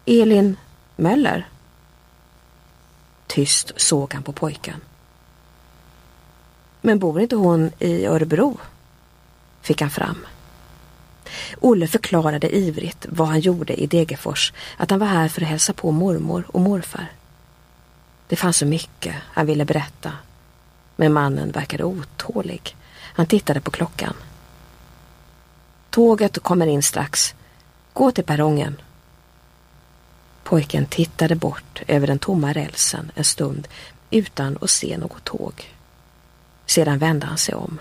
[0.05, 0.57] Elin
[0.95, 1.47] Möller?
[3.27, 4.81] Tyst såg han på pojken.
[6.81, 8.57] Men bor inte hon i Örebro?
[9.61, 10.25] Fick han fram.
[11.59, 15.73] Olle förklarade ivrigt vad han gjorde i Degerfors, att han var här för att hälsa
[15.73, 17.11] på mormor och morfar.
[18.27, 20.11] Det fanns så mycket han ville berätta,
[20.95, 22.75] men mannen verkade otålig.
[22.91, 24.13] Han tittade på klockan.
[25.89, 27.35] Tåget kommer in strax.
[27.93, 28.81] Gå till perrongen.
[30.45, 33.67] Pojken tittade bort över den tomma rälsen en stund
[34.09, 35.73] utan att se något tåg.
[36.65, 37.79] Sedan vände han sig om.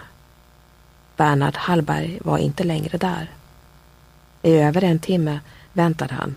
[1.17, 3.31] Bernhard Hallberg var inte längre där.
[4.43, 5.41] I över en timme
[5.73, 6.35] väntade han,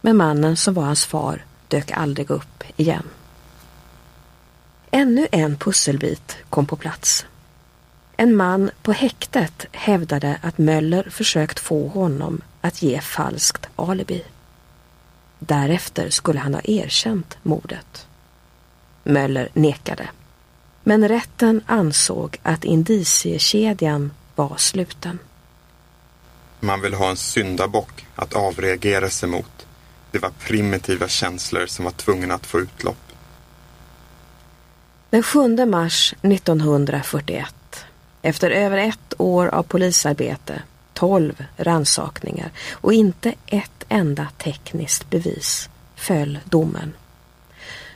[0.00, 3.08] men mannen som var hans far dök aldrig upp igen.
[4.90, 7.26] Ännu en pusselbit kom på plats.
[8.16, 14.24] En man på häktet hävdade att Möller försökt få honom att ge falskt alibi.
[15.46, 18.06] Därefter skulle han ha erkänt mordet.
[19.04, 20.08] Möller nekade.
[20.82, 25.18] Men rätten ansåg att indiciekedjan var sluten.
[26.60, 29.66] Man vill ha en syndabock att avreagera sig mot.
[30.10, 33.12] Det var primitiva känslor som var tvungna att få utlopp.
[35.10, 37.54] Den 7 mars 1941,
[38.22, 40.62] efter över ett år av polisarbete,
[40.96, 46.92] tolv ransakningar och inte ett enda tekniskt bevis, föll domen.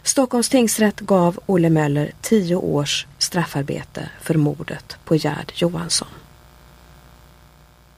[0.02, 6.08] Stockholms tingsrätt gav Olle Möller tio års straffarbete för mordet på Gerd Johansson.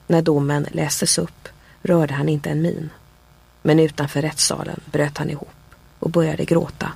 [0.06, 1.48] När domen lästes upp
[1.82, 2.90] rörde han inte en min.
[3.62, 5.48] Men utanför rättssalen bröt han ihop
[5.98, 6.92] och började gråta.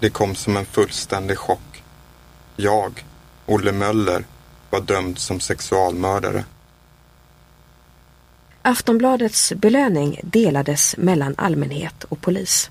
[0.00, 1.82] Det kom som en fullständig chock.
[2.56, 3.04] Jag,
[3.46, 4.24] Olle Möller,
[4.74, 6.44] var dömd som sexualmördare.
[8.62, 12.70] Aftonbladets belöning delades mellan allmänhet och polis.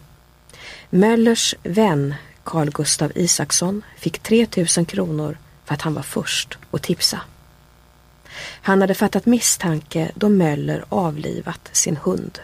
[0.90, 6.82] Möllers vän Carl Gustav Isaksson fick 3 000 kronor för att han var först och
[6.82, 7.22] tipsa.
[8.62, 12.40] Han hade fattat misstanke då Möller avlivat sin hund.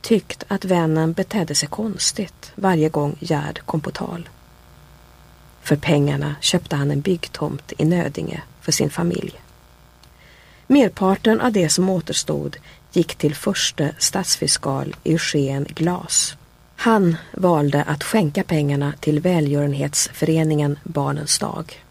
[0.00, 4.28] Tyckt att vännen betedde sig konstigt varje gång Gerd kom på tal.
[5.62, 9.40] För pengarna köpte han en byggtomt i Nödinge för sin familj.
[10.66, 12.56] Merparten av det som återstod
[12.92, 16.36] gick till förste stadsfiskal Eugen Glas.
[16.76, 21.84] Han valde att skänka pengarna till välgörenhetsföreningen Barnens dag.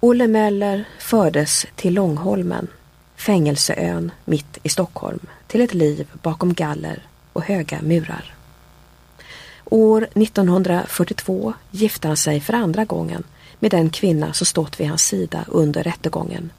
[0.00, 2.68] Olle Möller fördes till Långholmen,
[3.16, 7.02] fängelseön mitt i Stockholm, till ett liv bakom galler
[7.32, 8.34] och höga murar.
[9.64, 13.24] År 1942 gifte han sig för andra gången
[13.64, 16.52] med den kvinna som stått vid hans sida under rättegången.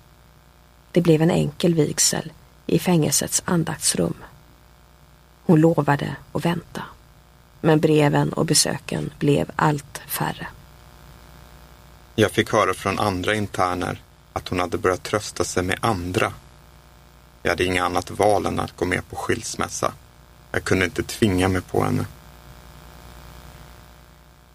[0.91, 2.31] Det blev en enkel vigsel
[2.65, 4.13] i fängelsets andaktsrum.
[5.45, 6.83] Hon lovade att vänta.
[7.61, 10.47] Men breven och besöken blev allt färre.
[12.15, 14.01] Jag fick höra från andra interner
[14.33, 16.33] att hon hade börjat trösta sig med andra.
[17.43, 19.93] Jag hade inget annat val än att gå med på skilsmässa.
[20.51, 22.05] Jag kunde inte tvinga mig på henne.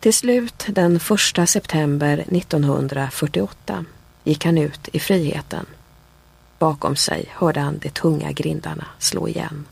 [0.00, 3.84] Till slut den 1 september 1948
[4.24, 5.66] gick han ut i friheten.
[6.58, 9.66] Bakom sig hörde han de tunga grindarna slå igen.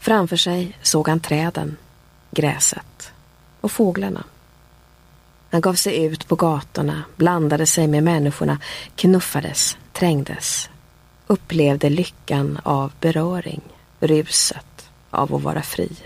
[0.00, 1.76] Framför sig såg han träden,
[2.30, 3.12] gräset
[3.60, 4.24] och fåglarna.
[5.50, 8.58] Han gav sig ut på gatorna, blandade sig med människorna,
[8.94, 10.68] knuffades, trängdes.
[11.26, 13.60] upplevde lyckan av beröring,
[14.00, 15.96] ruset av att vara fri.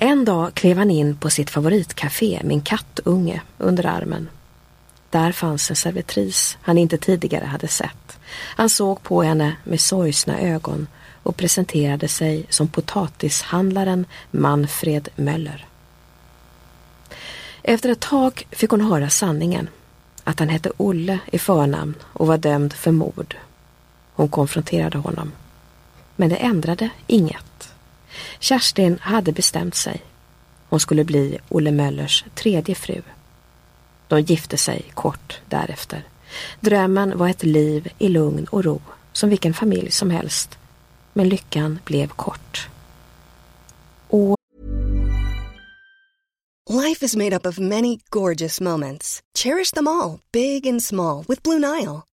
[0.00, 4.28] En dag klev han in på sitt favoritcafé, Min kattunge, under armen.
[5.10, 8.18] Där fanns en servitris han inte tidigare hade sett.
[8.30, 10.86] Han såg på henne med sorgsna ögon
[11.22, 15.66] och presenterade sig som potatishandlaren Manfred Möller.
[17.62, 19.68] Efter ett tag fick hon höra sanningen,
[20.24, 23.36] att han hette Olle i förnamn och var dömd för mord.
[24.14, 25.32] Hon konfronterade honom.
[26.16, 27.72] Men det ändrade inget.
[28.40, 30.02] Kerstin hade bestämt sig.
[30.68, 33.02] Hon skulle bli Olle Möllers tredje fru.
[34.08, 36.04] De gifte sig kort därefter.
[36.60, 38.80] Drömmen var ett liv i lugn och ro,
[39.12, 40.58] som vilken familj som helst.
[41.12, 42.68] Men lyckan blev kort.
[44.08, 44.36] Och
[46.70, 49.20] Life is made up of many gorgeous moments.
[49.38, 52.02] Cherish them all, big and small, with Blue Nile.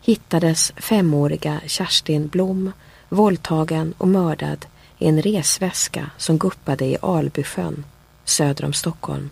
[0.00, 2.72] hittades femåriga Kerstin Blom
[3.08, 4.66] våldtagen och mördad
[4.98, 7.84] i en resväska som guppade i Albysjön
[8.24, 9.30] söder om Stockholm.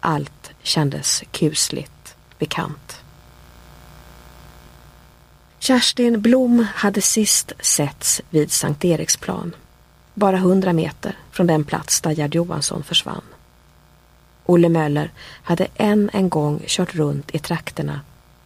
[0.00, 3.00] Allt kändes kusligt bekant.
[5.58, 9.54] Kerstin Blom hade sist setts vid Sankt Eriksplan,
[10.14, 13.22] bara hundra meter från den plats där Gerd Johansson försvann.
[14.46, 15.10] Olle Möller
[15.42, 18.00] hade än en gång kört runt i trakterna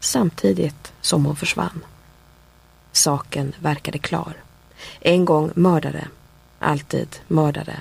[0.07, 1.85] samtidigt som hon försvann.
[2.93, 4.37] Saken verkade klar.
[5.01, 6.09] En gång mördare,
[6.59, 7.81] alltid mördare.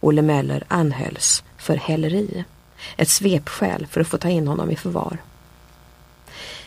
[0.00, 2.44] Olle Möller anhölls för häleri.
[2.96, 5.18] Ett svepskäl för att få ta in honom i förvar.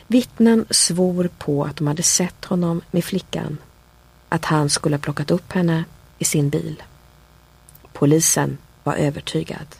[0.07, 3.57] Vittnen svor på att de hade sett honom med flickan.
[4.29, 5.83] Att han skulle ha plockat upp henne
[6.17, 6.83] i sin bil.
[7.93, 9.75] Polisen var övertygad.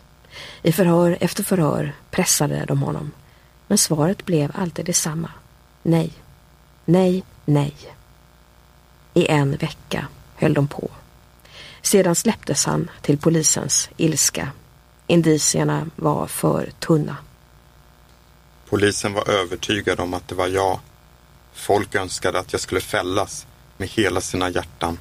[0.62, 3.12] I förhör efter förhör pressade de honom.
[3.70, 5.32] Men svaret blev alltid detsamma.
[5.84, 6.12] Nej,
[6.86, 7.76] nej, nej.
[9.14, 10.90] I en vecka höll de på.
[11.82, 14.52] Sedan släpptes han till polisens ilska.
[15.08, 17.18] Indicierna var för tunna.
[18.70, 20.80] Polisen var övertygad om att det var jag.
[21.54, 23.48] Folk önskade att jag skulle fällas
[23.78, 25.00] med hela sina hjärtan.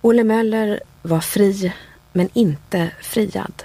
[0.00, 1.72] Olle Möller var fri,
[2.12, 3.64] men inte friad.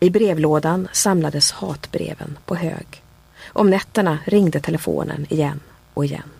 [0.00, 3.02] I brevlådan samlades hatbreven på hög.
[3.46, 5.60] Om nätterna ringde telefonen igen
[5.94, 6.30] och igen.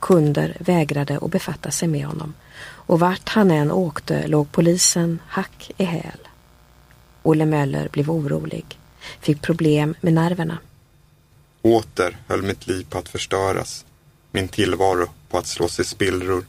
[0.00, 5.70] Kunder vägrade att befatta sig med honom och vart han än åkte låg polisen hack
[5.76, 6.28] i häl.
[7.22, 8.78] Olle Möller blev orolig,
[9.20, 10.58] fick problem med nerverna.
[11.62, 13.84] Åter höll mitt liv på att förstöras,
[14.32, 16.44] min tillvaro på att slås i spillror.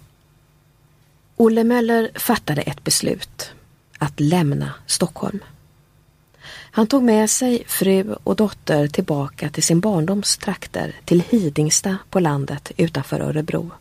[1.35, 3.51] Olle Möller fattade ett beslut,
[3.97, 5.39] att lämna Stockholm.
[6.71, 12.19] Han tog med sig fru och dotter tillbaka till sin barndoms trakter, till Hidingsta på
[12.19, 13.71] landet utanför Örebro.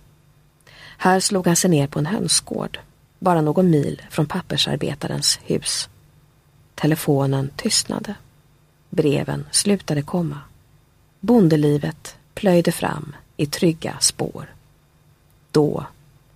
[0.98, 2.78] Här slog han sig ner på en hönsgård,
[3.18, 5.88] bara någon mil från pappersarbetarens hus.
[6.74, 8.14] Telefonen tystnade.
[8.90, 10.40] Breven slutade komma.
[11.20, 14.54] Bondelivet plöjde fram i trygga spår.
[15.50, 15.86] Då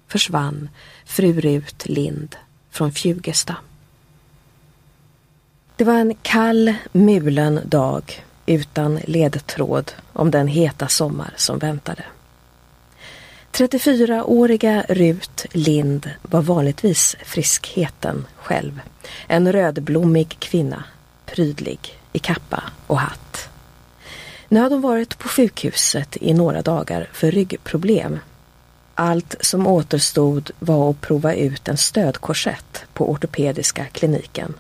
[0.09, 0.69] försvann
[1.05, 2.37] fru Rut Lind
[2.71, 3.57] från Fjugesta.
[5.83, 12.05] Det var en kall, mulen dag utan ledtråd om den heta sommar som väntade.
[13.53, 18.81] 34-åriga Rut Lind var vanligtvis friskheten själv.
[19.27, 20.85] En rödblommig kvinna,
[21.27, 23.49] prydlig i kappa och hatt.
[24.49, 28.19] Nu hade hon varit på sjukhuset i några dagar för ryggproblem.
[28.95, 34.55] Allt som återstod var att prova ut en stödkorsett på ortopediska kliniken.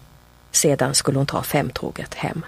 [0.52, 2.44] Sedan skulle hon ta femtåget hem.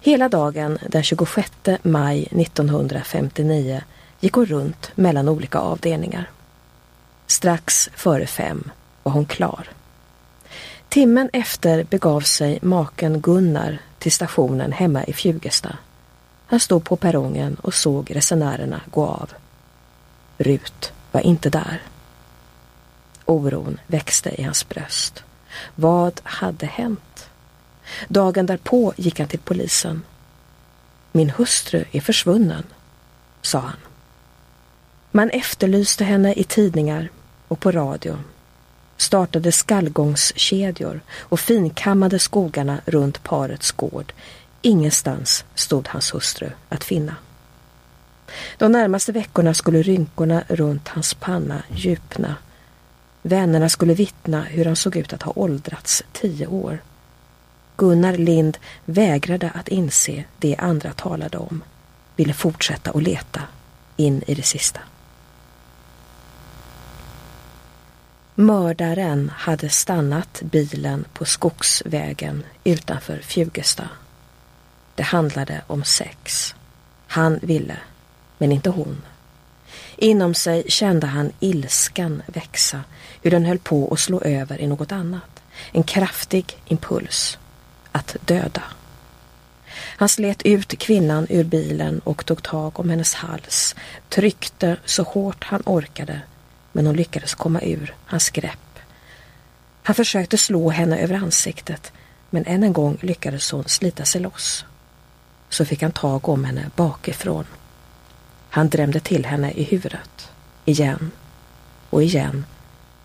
[0.00, 3.82] Hela dagen den 26 maj 1959
[4.20, 6.30] gick hon runt mellan olika avdelningar.
[7.26, 8.70] Strax före fem
[9.02, 9.68] var hon klar.
[10.88, 15.76] Timmen efter begav sig maken Gunnar till stationen hemma i Fjugesta.
[16.46, 19.30] Han stod på perrongen och såg resenärerna gå av.
[20.38, 21.82] Rut var inte där.
[23.24, 25.24] Oron växte i hans bröst.
[25.74, 27.30] Vad hade hänt?
[28.08, 30.02] Dagen därpå gick han till polisen.
[31.12, 32.62] Min hustru är försvunnen,
[33.42, 33.76] sa han.
[35.10, 37.08] Man efterlyste henne i tidningar
[37.48, 38.18] och på radio,
[38.96, 44.12] startade skallgångskedjor och finkammade skogarna runt parets gård.
[44.62, 47.16] Ingenstans stod hans hustru att finna.
[48.58, 52.36] De närmaste veckorna skulle rynkorna runt hans panna djupna.
[53.28, 56.82] Vännerna skulle vittna hur han såg ut att ha åldrats tio år.
[57.76, 61.62] Gunnar Lind vägrade att inse det andra talade om,
[62.16, 63.42] ville fortsätta att leta
[63.96, 64.80] in i det sista.
[68.34, 73.88] Mördaren hade stannat bilen på skogsvägen utanför Fjugesta.
[74.94, 76.54] Det handlade om sex.
[77.06, 77.76] Han ville,
[78.38, 79.02] men inte hon.
[80.00, 82.84] Inom sig kände han ilskan växa,
[83.22, 85.42] hur den höll på att slå över i något annat.
[85.72, 87.38] En kraftig impuls.
[87.92, 88.62] Att döda.
[89.74, 93.74] Han slet ut kvinnan ur bilen och tog tag om hennes hals,
[94.08, 96.20] tryckte så hårt han orkade
[96.72, 98.78] men hon lyckades komma ur hans grepp.
[99.82, 101.92] Han försökte slå henne över ansiktet
[102.30, 104.64] men än en gång lyckades hon slita sig loss.
[105.48, 107.44] Så fick han tag om henne bakifrån.
[108.50, 110.30] Han drämde till henne i huvudet.
[110.64, 111.10] Igen
[111.90, 112.44] och igen.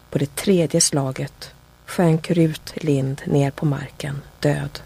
[0.09, 1.53] På det tredje slaget
[1.85, 4.79] sjönk Rut Lind ner på marken, död.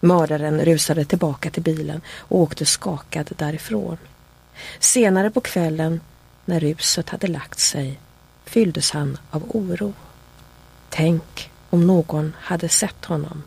[0.00, 3.96] Mördaren rusade tillbaka till bilen och åkte skakad därifrån.
[4.78, 6.00] Senare på kvällen
[6.44, 8.00] när ruset hade lagt sig
[8.44, 9.92] fylldes han av oro.
[10.90, 13.42] Tänk om någon hade sett honom.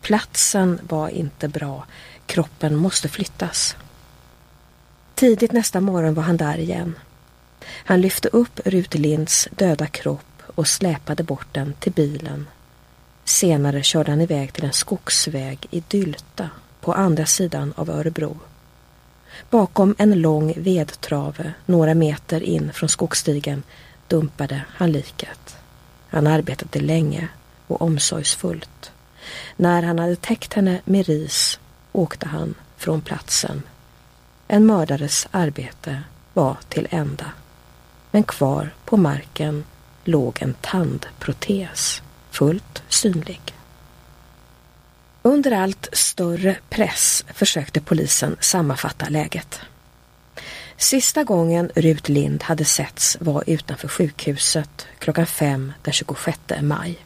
[0.00, 1.86] Platsen var inte bra.
[2.26, 3.76] Kroppen måste flyttas.
[5.24, 6.94] Tidigt nästa morgon var han där igen.
[7.64, 12.46] Han lyfte upp Rut Linds döda kropp och släpade bort den till bilen.
[13.24, 16.50] Senare körde han iväg till en skogsväg i Dylta
[16.80, 18.38] på andra sidan av Örebro.
[19.50, 23.62] Bakom en lång vedtrave några meter in från skogsstigen
[24.08, 25.56] dumpade han liket.
[26.08, 27.28] Han arbetade länge
[27.66, 28.92] och omsorgsfullt.
[29.56, 31.60] När han hade täckt henne med ris
[31.92, 33.62] åkte han från platsen.
[34.48, 37.32] En mördares arbete var till ända.
[38.10, 39.64] Men kvar på marken
[40.04, 43.40] låg en tandprotes, fullt synlig.
[45.22, 49.60] Under allt större press försökte polisen sammanfatta läget.
[50.76, 56.98] Sista gången Rut Lind hade setts var utanför sjukhuset klockan fem den 26 maj.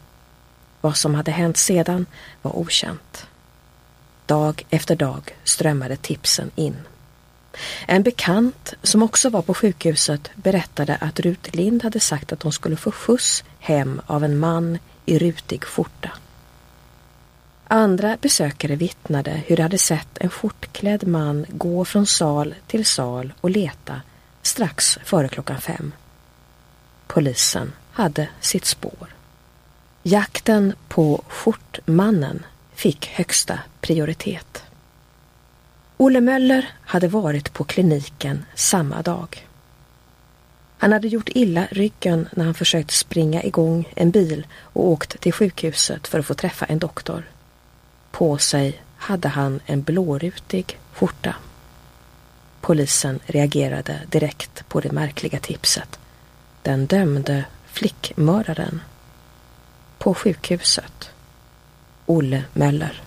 [0.80, 2.06] Vad som hade hänt sedan
[2.42, 3.26] var okänt.
[4.26, 6.76] Dag efter dag strömmade tipsen in.
[7.86, 12.52] En bekant som också var på sjukhuset berättade att Rut Lind hade sagt att hon
[12.52, 16.10] skulle få skjuts hem av en man i rutig skjorta.
[17.70, 23.32] Andra besökare vittnade hur de hade sett en skjortklädd man gå från sal till sal
[23.40, 24.00] och leta
[24.42, 25.92] strax före klockan fem.
[27.06, 29.14] Polisen hade sitt spår.
[30.02, 34.62] Jakten på skjortmannen fick högsta prioritet.
[36.00, 39.46] Olle Möller hade varit på kliniken samma dag.
[40.78, 45.32] Han hade gjort illa ryggen när han försökt springa igång en bil och åkt till
[45.32, 47.30] sjukhuset för att få träffa en doktor.
[48.10, 51.34] På sig hade han en blårutig skjorta.
[52.60, 55.98] Polisen reagerade direkt på det märkliga tipset.
[56.62, 58.80] Den dömde flickmördaren.
[59.98, 61.10] På sjukhuset.
[62.06, 63.02] Olle Möller.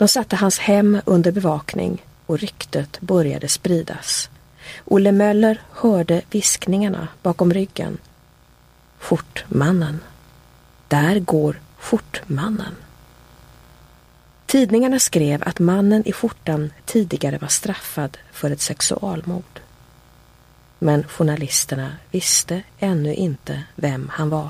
[0.00, 4.30] De satte hans hem under bevakning och ryktet började spridas.
[4.84, 7.98] Olle Möller hörde viskningarna bakom ryggen.
[8.98, 10.00] Skjortmannen.
[10.88, 12.74] Där går skjortmannen.
[14.46, 19.60] Tidningarna skrev att mannen i skjortan tidigare var straffad för ett sexualmord.
[20.78, 24.48] Men journalisterna visste ännu inte vem han var.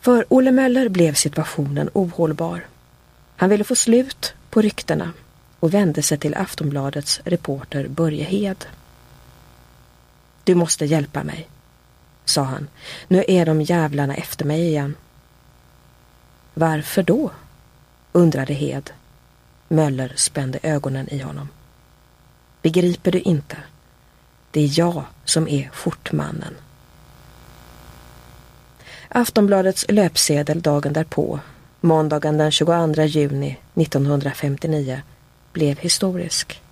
[0.00, 2.64] För Olle Möller blev situationen ohållbar.
[3.40, 5.12] Han ville få slut på ryktena
[5.60, 8.64] och vände sig till Aftonbladets reporter Börje Hed.
[10.44, 11.48] Du måste hjälpa mig,
[12.24, 12.68] sa han.
[13.08, 14.94] Nu är de jävlarna efter mig igen.
[16.54, 17.30] Varför då?
[18.12, 18.90] undrade Hed.
[19.68, 21.48] Möller spände ögonen i honom.
[22.62, 23.56] Begriper du inte?
[24.50, 26.54] Det är jag som är skjortmannen.
[29.08, 31.40] Aftonbladets löpsedel dagen därpå,
[31.80, 35.02] måndagen den 22 juni 1959,
[35.52, 36.62] blev historisk.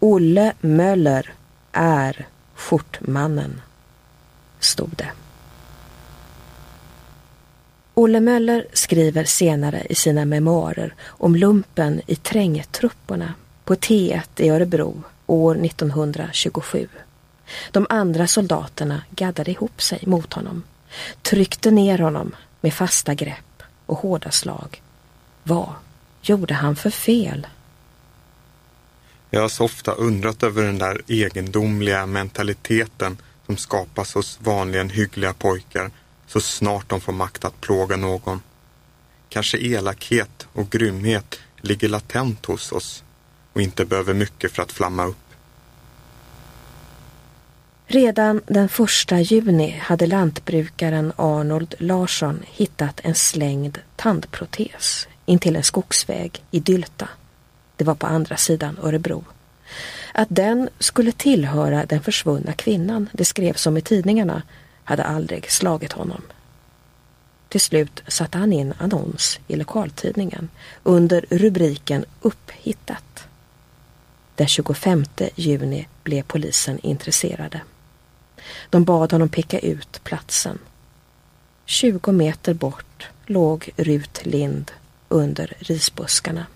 [0.00, 1.34] Olle Möller
[1.72, 3.60] är skjortmannen,
[4.60, 5.10] stod det.
[7.94, 15.02] Olle Möller skriver senare i sina memoarer om lumpen i trängtrupperna på T1 i Örebro
[15.26, 16.88] år 1927.
[17.70, 20.62] De andra soldaterna gaddade ihop sig mot honom,
[21.22, 23.55] tryckte ner honom med fasta grepp
[23.86, 24.82] och hårda slag.
[25.42, 25.72] Vad
[26.22, 27.46] gjorde han för fel?
[29.30, 33.16] Jag har så ofta undrat över den där egendomliga mentaliteten
[33.46, 35.90] som skapas hos vanligen hyggliga pojkar
[36.26, 38.42] så snart de får makt att plåga någon.
[39.28, 43.04] Kanske elakhet och grymhet ligger latent hos oss
[43.52, 45.25] och inte behöver mycket för att flamma upp.
[47.88, 56.44] Redan den första juni hade lantbrukaren Arnold Larsson hittat en slängd tandprotes intill en skogsväg
[56.50, 57.08] i Dylta.
[57.76, 59.24] Det var på andra sidan Örebro.
[60.14, 64.42] Att den skulle tillhöra den försvunna kvinnan det skrevs om i tidningarna
[64.84, 66.22] hade aldrig slagit honom.
[67.48, 70.48] Till slut satte han in annons i lokaltidningen
[70.82, 73.24] under rubriken Upphittat.
[74.34, 77.60] Den 25 juni blev polisen intresserade.
[78.70, 80.58] De bad honom peka ut platsen.
[81.64, 84.72] 20 meter bort låg Rut Lind
[85.08, 86.46] under risbuskarna.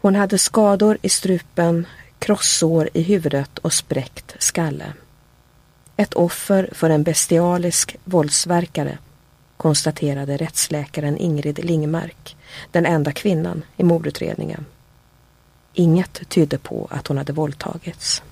[0.00, 1.86] Hon hade skador i strupen,
[2.18, 4.92] krossår i huvudet och spräckt skalle.
[5.96, 8.98] Ett offer för en bestialisk våldsverkare
[9.56, 12.36] konstaterade rättsläkaren Ingrid Lingmark,
[12.70, 14.66] den enda kvinnan i mordutredningen.
[15.74, 18.22] Inget tydde på att hon hade våldtagits.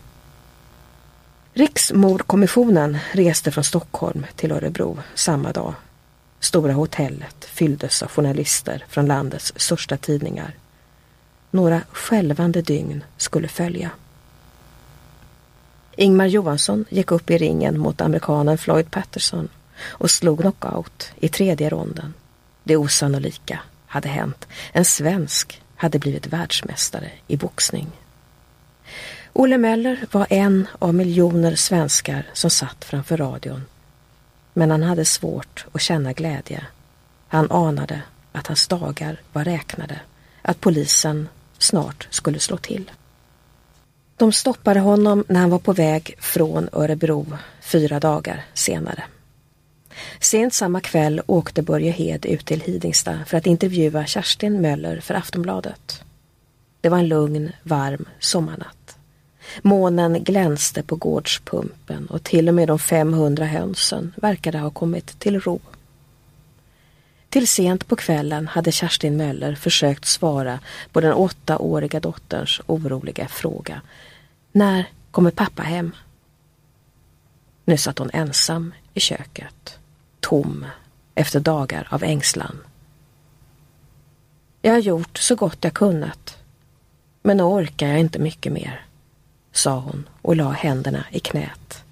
[1.58, 5.74] Riksmordkommissionen reste från Stockholm till Örebro samma dag.
[6.40, 10.54] Stora hotellet fylldes av journalister från landets största tidningar.
[11.50, 13.90] Några skälvande dygn skulle följa.
[15.96, 19.48] Ingmar Johansson gick upp i ringen mot amerikanen Floyd Patterson
[19.80, 22.14] och slog knockout i tredje ronden.
[22.64, 24.46] Det osannolika hade hänt.
[24.72, 27.86] En svensk hade blivit världsmästare i boxning.
[29.40, 33.64] Olle Möller var en av miljoner svenskar som satt framför radion.
[34.52, 36.66] Men han hade svårt att känna glädje.
[37.28, 40.00] Han anade att hans dagar var räknade,
[40.42, 41.28] att polisen
[41.58, 42.90] snart skulle slå till.
[44.16, 47.26] De stoppade honom när han var på väg från Örebro
[47.60, 49.04] fyra dagar senare.
[50.20, 55.14] Sent samma kväll åkte Börje Hed ut till Hidingstad för att intervjua Kerstin Möller för
[55.14, 56.02] Aftonbladet.
[56.80, 58.77] Det var en lugn, varm sommarnatt.
[59.62, 65.40] Månen glänste på gårdspumpen och till och med de 500 hönsen verkade ha kommit till
[65.40, 65.60] ro.
[67.28, 70.60] Till sent på kvällen hade Kerstin Möller försökt svara
[70.92, 73.80] på den åttaåriga dotterns oroliga fråga.
[74.52, 75.92] När kommer pappa hem?
[77.64, 79.78] Nu satt hon ensam i köket,
[80.20, 80.66] tom
[81.14, 82.58] efter dagar av ängslan.
[84.62, 86.36] Jag har gjort så gott jag kunnat,
[87.22, 88.87] men nu orkar jag inte mycket mer
[89.58, 91.84] sa hon och la händerna i knät.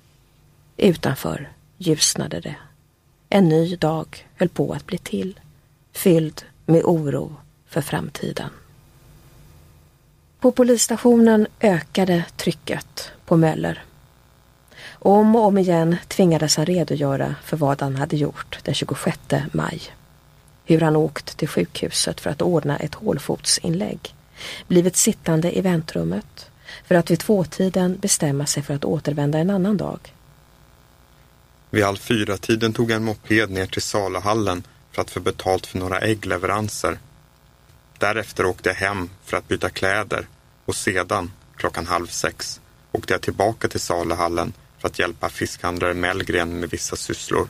[0.76, 2.56] Utanför ljusnade det.
[3.28, 5.40] En ny dag höll på att bli till,
[5.92, 7.36] fylld med oro
[7.66, 8.50] för framtiden.
[10.40, 13.84] På polisstationen ökade trycket på Möller.
[14.92, 19.18] Om och om igen tvingades han redogöra för vad han hade gjort den 26
[19.52, 19.82] maj.
[20.64, 24.14] Hur han åkt till sjukhuset för att ordna ett hålfotsinlägg,
[24.66, 26.50] blivit sittande i väntrummet
[26.86, 30.14] för att vid tvåtiden bestämma sig för att återvända en annan dag.
[31.70, 34.62] Vid halv fyra-tiden tog jag en moped ner till saluhallen
[34.92, 36.98] för att få betalt för några äggleveranser.
[37.98, 40.26] Därefter åkte jag hem för att byta kläder
[40.64, 42.60] och sedan, klockan halv sex,
[42.92, 47.48] åkte jag tillbaka till saluhallen för att hjälpa fiskhandlare Mellgren med vissa sysslor.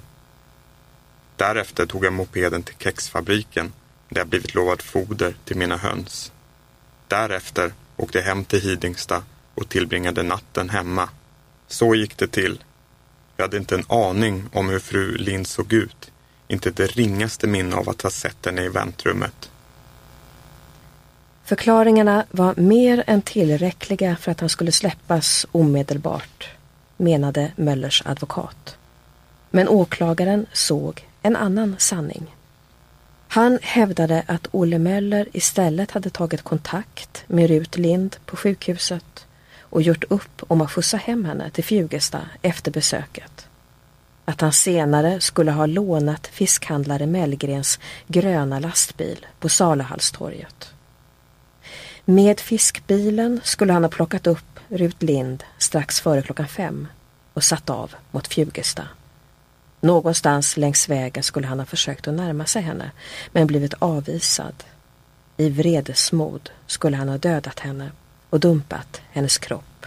[1.37, 3.72] Därefter tog jag mopeden till kexfabriken
[4.09, 6.32] där jag blivit lovad foder till mina höns.
[7.09, 9.22] Därefter åkte hem till Hidingstad
[9.55, 11.09] och tillbringade natten hemma.
[11.68, 12.64] Så gick det till.
[13.36, 16.11] Jag hade inte en aning om hur fru Lind såg ut.
[16.49, 19.51] Inte det ringaste minne av att ha sett henne i väntrummet.
[21.44, 26.49] Förklaringarna var mer än tillräckliga för att han skulle släppas omedelbart,
[26.97, 28.76] menade Möllers advokat.
[29.51, 32.36] Men åklagaren såg en annan sanning.
[33.37, 39.26] Han hävdade att Olle Möller istället hade tagit kontakt med Rut Lind på sjukhuset
[39.61, 43.49] och gjort upp om att skjutsa hem henne till Fjugesta efter besöket.
[44.24, 50.72] Att han senare skulle ha lånat fiskhandlare Mellgrens gröna lastbil på Saluhallstorget.
[52.05, 56.89] Med fiskbilen skulle han ha plockat upp Rut Lind strax före klockan fem
[57.32, 58.89] och satt av mot Fjugesta.
[59.81, 62.91] Någonstans längs vägen skulle han ha försökt att närma sig henne
[63.33, 64.64] men blivit avvisad.
[65.37, 67.91] I vredesmod skulle han ha dödat henne
[68.31, 69.87] och dumpat hennes kropp.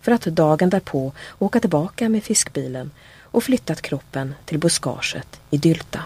[0.00, 2.90] För att dagen därpå åka tillbaka med fiskbilen
[3.22, 6.04] och flyttat kroppen till buskaget i Dylta.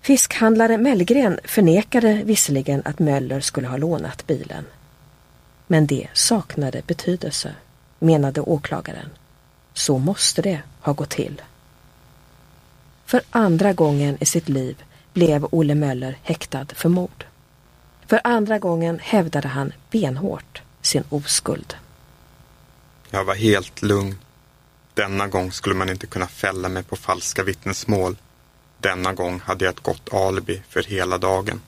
[0.00, 4.64] Fiskhandlare Mellgren förnekade visserligen att Möller skulle ha lånat bilen.
[5.66, 7.54] Men det saknade betydelse,
[7.98, 9.10] menade åklagaren.
[9.76, 11.42] Så måste det ha gått till.
[13.04, 17.24] För andra gången i sitt liv blev Olle Möller häktad för mord.
[18.06, 21.74] För andra gången hävdade han benhårt sin oskuld.
[23.10, 24.18] Jag var helt lugn.
[24.94, 28.16] Denna gång skulle man inte kunna fälla mig på falska vittnesmål.
[28.78, 31.60] Denna gång hade jag ett gott alibi för hela dagen.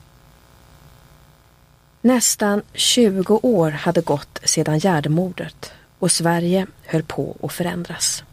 [2.01, 8.23] Nästan 20 år hade gått sedan Gärdemordet och Sverige höll på att förändras.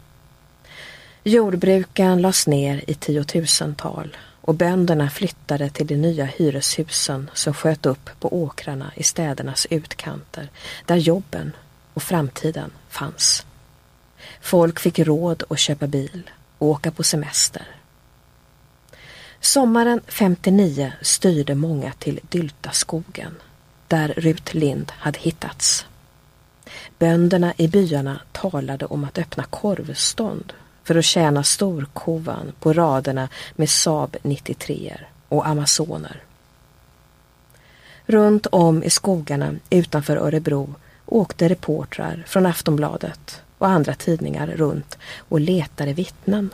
[1.23, 8.09] Jordbruken lades ner i tiotusental och bönderna flyttade till de nya hyreshusen som sköt upp
[8.19, 10.49] på åkrarna i städernas utkanter
[10.85, 11.51] där jobben
[11.93, 13.45] och framtiden fanns.
[14.41, 17.67] Folk fick råd att köpa bil och åka på semester.
[19.39, 23.35] Sommaren 59 styrde många till Dyltaskogen
[23.87, 25.85] där Rut Lind hade hittats.
[26.99, 33.69] Bönderna i byarna talade om att öppna korvstånd för att tjäna storkovan på raderna med
[33.69, 34.97] Saab 93
[35.29, 36.23] och Amazoner.
[38.05, 40.75] Runt om i skogarna utanför Örebro
[41.05, 46.49] åkte reportrar från Aftonbladet och andra tidningar runt och letade vittnen.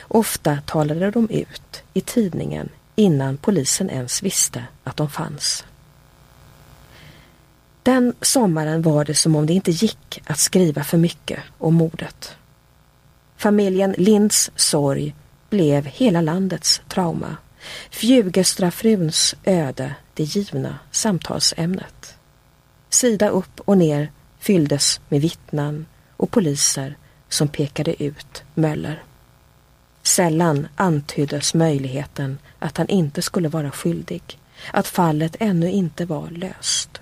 [0.00, 5.64] Ofta talade de ut i tidningen innan polisen ens visste att de fanns.
[7.86, 12.36] Den sommaren var det som om det inte gick att skriva för mycket om mordet.
[13.36, 15.14] Familjen Linds sorg
[15.50, 17.36] blev hela landets trauma.
[17.90, 22.14] Fjugestrafruns öde det givna samtalsämnet.
[22.90, 26.96] Sida upp och ner fylldes med vittnen och poliser
[27.28, 29.02] som pekade ut Möller.
[30.02, 34.22] Sällan antyddes möjligheten att han inte skulle vara skyldig,
[34.70, 37.00] att fallet ännu inte var löst.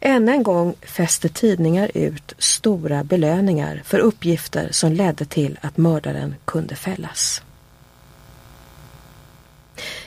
[0.00, 6.34] Än en gång fäste tidningar ut stora belöningar för uppgifter som ledde till att mördaren
[6.44, 7.42] kunde fällas.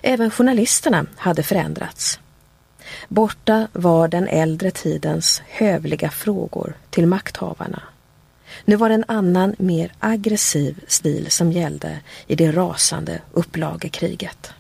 [0.02, 2.20] Även journalisterna hade förändrats.
[3.08, 7.82] Borta var den äldre tidens hövliga frågor till makthavarna.
[8.66, 14.52] Nu var det en annan, mer aggressiv stil som gällde i det rasande upplagekriget.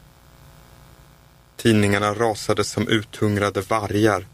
[1.55, 4.25] Tidningarna rasade som uthungrade vargar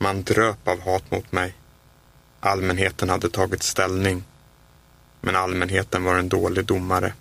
[0.00, 1.54] man dröp av hat mot mig.
[2.40, 4.24] Allmänheten hade tagit ställning.
[5.20, 7.12] Men allmänheten var en dålig domare.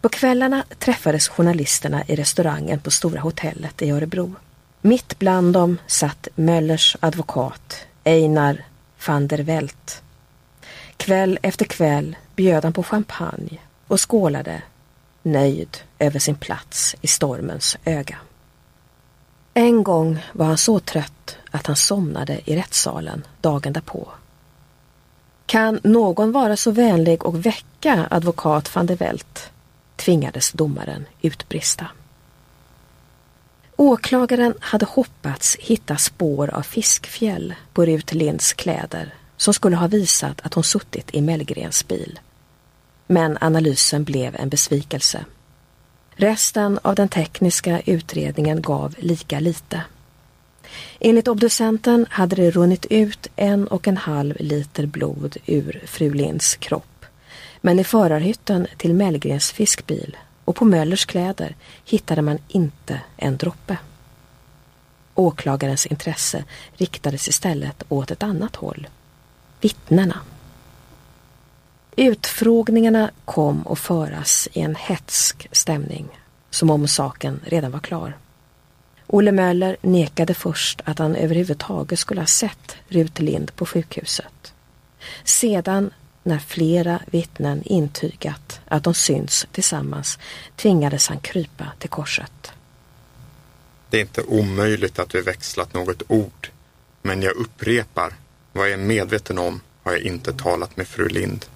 [0.00, 4.34] På kvällarna träffades journalisterna i restaurangen på Stora hotellet i Örebro.
[4.80, 8.64] Mitt bland dem satt Möllers advokat Einar
[9.06, 10.02] van der Welt.
[10.96, 14.62] Kväll efter kväll bjöd han på champagne och skålade,
[15.22, 18.18] nöjd över sin plats i stormens öga.
[19.54, 24.08] En gång var han så trött att han somnade i rättssalen dagen därpå.
[25.46, 29.50] Kan någon vara så vänlig och väcka advokat van der Welt?
[29.96, 31.86] tvingades domaren utbrista.
[33.76, 40.40] Åklagaren hade hoppats hitta spår av fiskfjäll på Rut Linds kläder som skulle ha visat
[40.40, 42.20] att hon suttit i Mellgrens bil.
[43.06, 45.24] Men analysen blev en besvikelse.
[46.16, 49.82] Resten av den tekniska utredningen gav lika lite.
[51.00, 56.56] Enligt obducenten hade det runnit ut en och en halv liter blod ur fru Linds
[56.56, 57.06] kropp.
[57.60, 63.76] Men i förarhytten till Mellgrens fiskbil och på Möllers kläder hittade man inte en droppe.
[65.14, 66.44] Åklagarens intresse
[66.76, 68.88] riktades istället åt ett annat håll.
[69.60, 70.18] Vittnena.
[71.96, 76.08] Utfrågningarna kom att föras i en hetsk stämning,
[76.50, 78.16] som om saken redan var klar.
[79.06, 84.54] Olle Möller nekade först att han överhuvudtaget skulle ha sett Rut Lind på sjukhuset.
[85.24, 85.90] Sedan,
[86.22, 90.18] när flera vittnen intygat att de syns tillsammans,
[90.56, 92.52] tvingades han krypa till korset.
[93.90, 96.50] Det är inte omöjligt att vi växlat något ord,
[97.02, 98.12] men jag upprepar,
[98.52, 101.46] vad jag är medveten om har jag inte talat med fru Lind.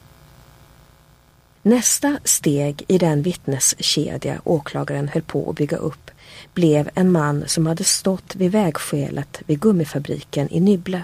[1.62, 6.10] Nästa steg i den vittneskedja åklagaren höll på att bygga upp
[6.54, 11.02] blev en man som hade stått vid vägskälet vid gummifabriken i Nybble.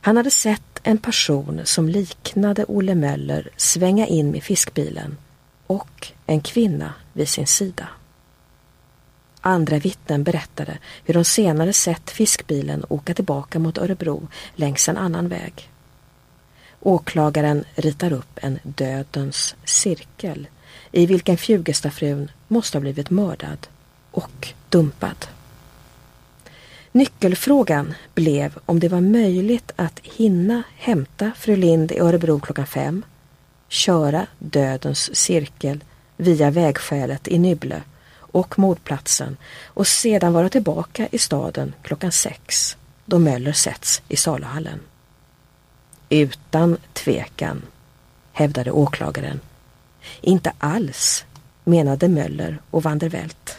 [0.00, 5.16] Han hade sett en person som liknade Olle Möller svänga in med fiskbilen
[5.66, 7.88] och en kvinna vid sin sida.
[9.40, 15.28] Andra vittnen berättade hur de senare sett fiskbilen åka tillbaka mot Örebro längs en annan
[15.28, 15.69] väg.
[16.80, 20.48] Åklagaren ritar upp en dödens cirkel
[20.92, 23.66] i vilken Fjugestafrun måste ha blivit mördad
[24.10, 25.26] och dumpad.
[26.92, 33.04] Nyckelfrågan blev om det var möjligt att hinna hämta fru Lind i Örebro klockan fem,
[33.68, 35.84] köra dödens cirkel
[36.16, 37.82] via vägskälet i Nybble
[38.16, 44.80] och mordplatsen och sedan vara tillbaka i staden klockan sex då Möller sätts i saluhallen.
[46.12, 47.62] Utan tvekan,
[48.32, 49.40] hävdade åklagaren.
[50.20, 51.24] Inte alls,
[51.64, 53.58] menade Möller och van der Welt.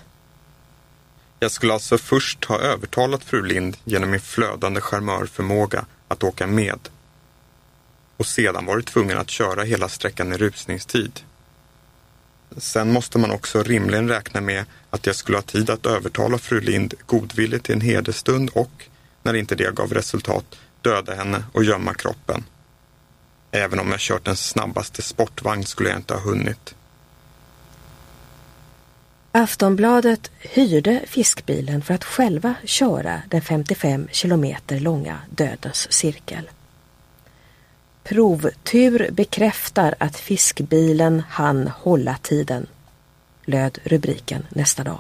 [1.40, 6.80] Jag skulle alltså först ha övertalat fru Lind genom min flödande charmörförmåga att åka med
[8.18, 11.20] och sedan varit tvungen att köra hela sträckan i rusningstid.
[12.58, 16.62] Sen måste man också rimligen räkna med att jag skulle ha tid att övertala fru
[16.62, 18.86] Lind godvilligt till en hederstund och,
[19.24, 22.44] när inte det gav resultat, döda henne och gömma kroppen.
[23.52, 26.76] Även om jag kört den snabbaste sportvagn skulle jag inte ha hunnit.
[29.32, 36.50] Aftonbladet hyrde fiskbilen för att själva köra den 55 kilometer långa Dödens cirkel.
[38.04, 42.68] Provtur bekräftar att fiskbilen hann hålla tiden,
[43.46, 45.00] löd rubriken nästa dag.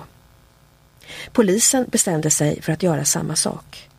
[1.31, 3.90] Polisen bestämde sig för att göra samma sak.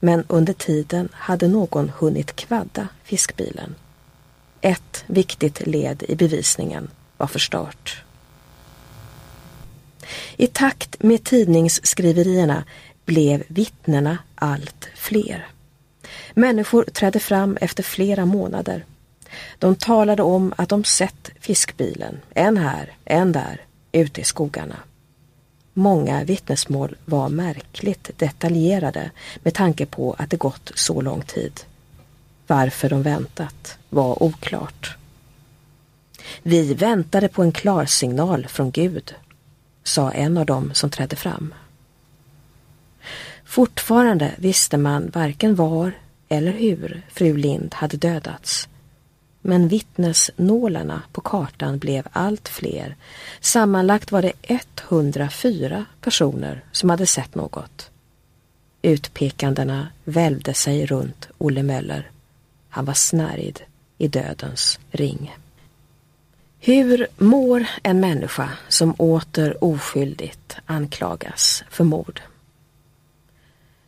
[0.00, 3.74] Men under tiden hade någon hunnit kvadda fiskbilen.
[4.60, 8.02] Ett viktigt led i bevisningen var förstört.
[10.36, 12.64] I takt med tidningsskriverierna
[13.04, 15.46] blev vittnena allt fler.
[16.34, 18.84] Människor trädde fram efter flera månader.
[19.58, 23.60] De talade om att de sett fiskbilen, en här, en där,
[23.92, 24.76] ute i skogarna.
[25.78, 29.10] Många vittnesmål var märkligt detaljerade
[29.42, 31.60] med tanke på att det gått så lång tid.
[32.46, 34.96] Varför de väntat var oklart.
[36.42, 39.14] Vi väntade på en klarsignal från Gud,
[39.84, 41.54] sa en av dem som trädde fram.
[43.44, 45.92] Fortfarande visste man varken var
[46.28, 48.68] eller hur fru Lind hade dödats.
[49.48, 52.96] Men vittnesnålarna på kartan blev allt fler.
[53.40, 57.90] Sammanlagt var det 104 personer som hade sett något.
[58.82, 62.10] Utpekandena välvde sig runt Olle Möller.
[62.68, 63.60] Han var snärjd
[63.98, 65.36] i dödens ring.
[66.60, 72.20] Hur mår en människa som åter oskyldigt anklagas för mord?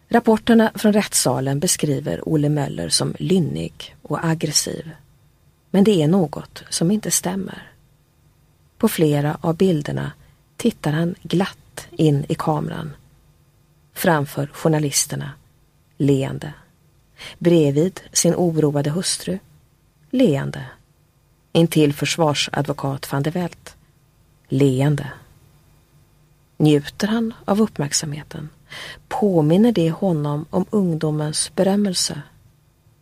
[0.08, 4.90] Rapporterna från rättssalen beskriver Olle Möller som lynnig och aggressiv.
[5.78, 7.72] Men det är något som inte stämmer.
[8.78, 10.12] På flera av bilderna
[10.56, 12.90] tittar han glatt in i kameran.
[13.92, 15.32] Framför journalisterna,
[15.96, 16.52] leende.
[17.38, 19.38] Bredvid sin oroade hustru,
[20.10, 20.64] leende.
[21.52, 23.76] Intill försvarsadvokat van der Welt,
[24.48, 25.12] leende.
[26.56, 28.48] Njuter han av uppmärksamheten?
[29.08, 32.22] Påminner det honom om ungdomens berömmelse?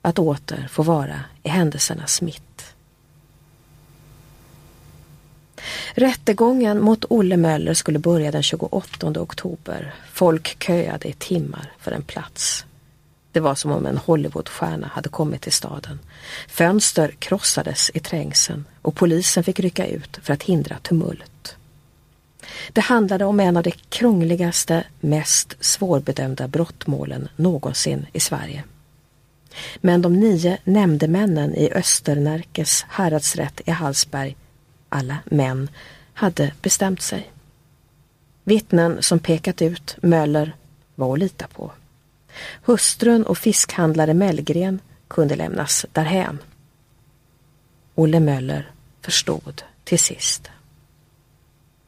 [0.02, 2.45] Att åter få vara i händelsernas mitt?
[5.94, 9.94] Rättegången mot Olle Möller skulle börja den 28 oktober.
[10.12, 12.64] Folk köade i timmar för en plats.
[13.32, 15.98] Det var som om en Hollywoodstjärna hade kommit till staden.
[16.48, 21.56] Fönster krossades i trängseln och polisen fick rycka ut för att hindra tumult.
[22.72, 28.64] Det handlade om en av de krångligaste, mest svårbedömda brottmålen någonsin i Sverige.
[29.76, 34.36] Men de nio nämndemännen i Östernärkes häradsrätt i Hallsberg,
[34.96, 35.70] alla män,
[36.14, 37.32] hade bestämt sig.
[38.44, 40.56] Vittnen som pekat ut Möller
[40.94, 41.72] var att lita på.
[42.62, 46.38] Hustrun och fiskhandlare Mellgren kunde lämnas därhän.
[47.94, 48.70] Olle Möller
[49.00, 50.50] förstod till sist.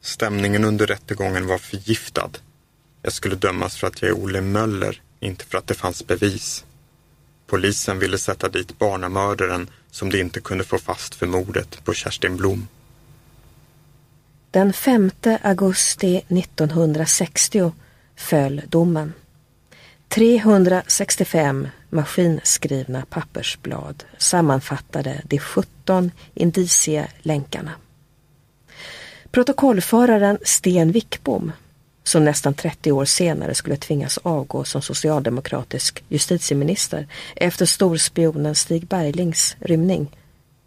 [0.01, 2.29] Stämningen under rättegången var förgiftad.
[3.01, 6.65] Jag skulle dömas för att jag är Olle Möller, inte för att det fanns bevis.
[7.47, 12.37] Polisen ville sätta dit barnamördaren som de inte kunde få fast för mordet på Kerstin
[12.37, 12.67] Blom.
[14.51, 17.71] Den 5 augusti 1960
[18.15, 19.13] föll domen.
[20.07, 27.71] 365 maskinskrivna pappersblad sammanfattade de 17 indicielänkarna.
[29.31, 31.51] Protokollföraren Sten Wickbom,
[32.03, 39.55] som nästan 30 år senare skulle tvingas avgå som socialdemokratisk justitieminister efter storspionen Stig Berglings
[39.59, 40.17] rymning,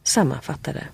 [0.05, 0.85] sammanfattade.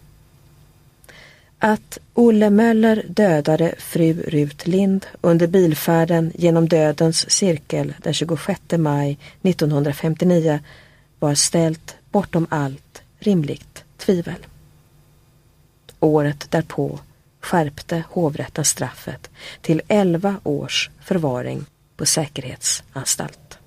[1.59, 9.19] Att Olle Möller dödade fru Rut Lind under bilfärden genom dödens cirkel den 26 maj
[9.43, 10.61] 1959
[11.19, 14.47] var ställt bortom allt rimligt tvivel.
[16.01, 16.99] Året därpå
[17.41, 19.31] skärpte hovrätten straffet
[19.61, 21.65] till 11 års förvaring
[21.97, 23.59] på säkerhetsanstalt.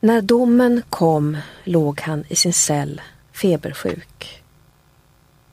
[0.00, 3.00] När domen kom låg han i sin cell
[3.32, 4.42] febersjuk.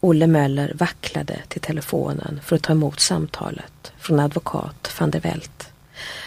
[0.04, 5.74] Olle Möller vacklade till telefonen för att ta emot samtalet från advokat van der Welt.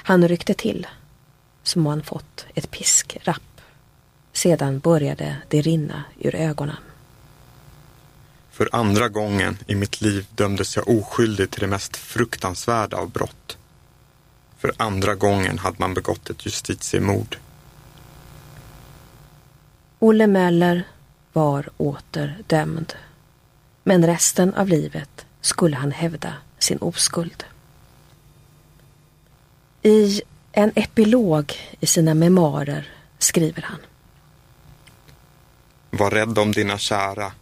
[0.02, 0.86] Han ryckte till,
[1.62, 3.60] som om han fått ett piskrapp.
[4.32, 6.76] Sedan började det rinna ur ögonen.
[8.50, 13.58] För andra gången i mitt liv dömdes jag oskyldig till det mest fruktansvärda av brott.
[14.58, 17.36] För andra gången hade man begått ett justitiemord.
[19.98, 20.84] Olle Möller
[21.32, 22.94] var åter dömd.
[23.88, 27.44] Men resten av livet skulle han hävda sin oskuld.
[29.82, 30.22] I
[30.52, 33.78] en epilog i sina memoarer skriver han.
[35.90, 37.32] Var rädd om dina kära,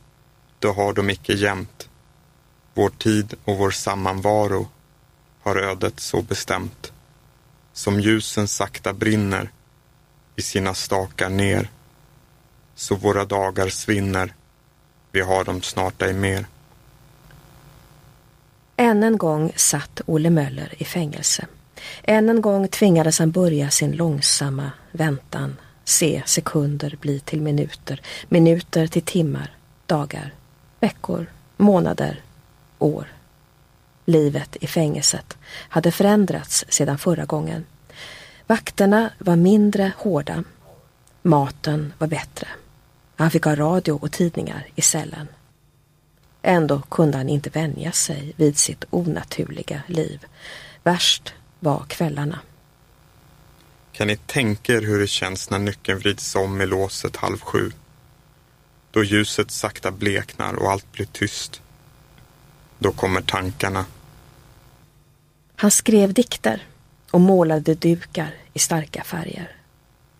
[0.59, 1.89] Du har dem icke jämt.
[2.75, 4.69] Vår tid och vår sammanvaro
[5.43, 6.93] har ödet så bestämt.
[7.73, 9.51] Som ljusen sakta brinner
[10.37, 11.71] i sina stakar ner,
[12.75, 14.35] så våra dagar svinner,
[15.15, 16.47] vi har dem snart ej mer.
[18.77, 21.47] Än en gång satt Olle Möller i fängelse.
[22.03, 28.87] Än en gång tvingades han börja sin långsamma väntan, se sekunder bli till minuter, minuter
[28.87, 29.57] till timmar,
[29.87, 30.35] dagar,
[30.81, 32.23] veckor, månader,
[32.79, 33.13] år.
[34.05, 35.37] Livet i fängelset
[35.69, 37.65] hade förändrats sedan förra gången.
[38.47, 40.45] Vakterna var mindre hårda.
[41.23, 42.49] Maten var bättre.
[43.17, 45.29] Han fick ha radio och tidningar i cellen.
[46.43, 50.25] Ändå kunde han inte vänja sig vid sitt onaturliga liv.
[50.83, 52.39] Värst var kvällarna.
[53.93, 57.73] Kan ni tänka er hur det känns när nyckeln vrids om i låset halv sju?
[58.91, 61.61] Då ljuset sakta bleknar och allt blir tyst.
[62.79, 63.85] Då kommer tankarna.
[65.57, 66.67] Han skrev dikter
[67.11, 69.57] och målade dukar i starka färger.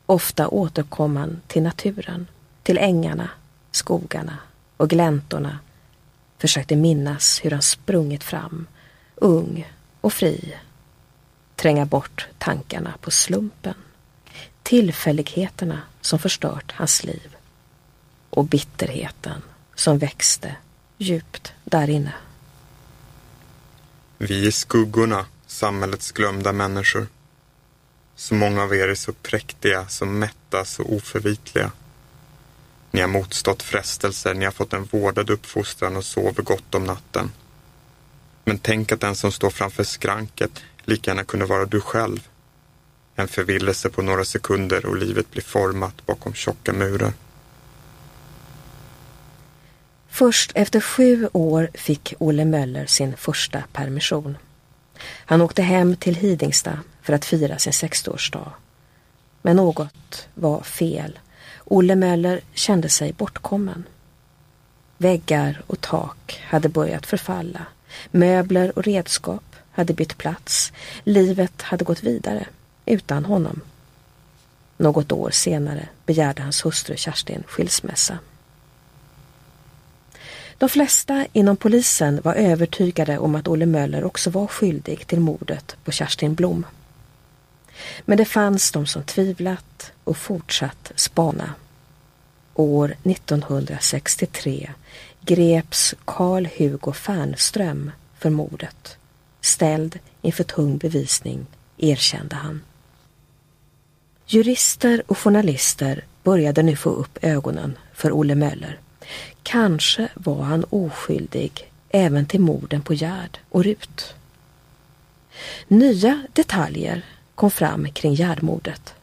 [0.07, 2.27] Ofta återkom han till naturen,
[2.65, 3.31] till ängarna,
[3.71, 4.39] skogarna
[4.77, 5.59] och gläntorna.
[6.39, 8.67] Försökte minnas hur han sprungit fram,
[9.15, 10.55] ung och fri.
[11.57, 13.75] Tränga bort tankarna på slumpen,
[14.63, 17.37] tillfälligheterna som förstört hans liv
[18.31, 19.43] och bitterheten
[19.75, 20.57] som växte
[20.99, 22.13] djupt därinne.
[24.19, 27.07] Vi är skuggorna, samhällets glömda människor.
[28.17, 31.71] Så många av er är så präktiga, så mätta, så oförvitliga.
[32.95, 37.33] Ni har motstått frestelser, ni har fått en vårdad uppfostran och sover gott om natten.
[38.45, 42.29] Men tänk att den som står framför skranket lika gärna kunde vara du själv.
[43.15, 47.13] En förvillelse på några sekunder och livet blir format bakom tjocka murar.
[50.09, 54.37] Först efter sju år fick Olle Möller sin första permission.
[55.05, 58.51] Han åkte hem till Hidingstad för att fira sin 60-årsdag.
[59.43, 61.19] Men något var fel.
[61.65, 63.85] Olle Möller kände sig bortkommen.
[64.99, 67.67] Väggar och tak hade börjat förfalla.
[68.11, 70.73] Möbler och redskap hade bytt plats.
[71.05, 72.47] Livet hade gått vidare
[72.87, 73.61] utan honom.
[74.77, 78.19] Något år senare begärde hans hustru Kerstin skilsmässa.
[80.59, 85.77] De flesta inom polisen var övertygade om att Olle Möller också var skyldig till mordet
[85.85, 86.67] på Kerstin Blom.
[88.05, 91.55] Men det fanns de som tvivlat och fortsatt spana.
[92.55, 94.71] År 1963
[95.21, 98.97] greps Karl Hugo Fernström för mordet.
[99.41, 101.47] Ställd inför tung bevisning
[101.77, 102.63] erkände han.
[104.27, 108.81] Jurister och journalister började nu få upp ögonen för Olle Möller.
[109.43, 114.15] Kanske var han oskyldig även till morden på Gerd och Rut.
[115.69, 117.05] Nya detaljer
[117.35, 118.95] kom fram kring järnmordet.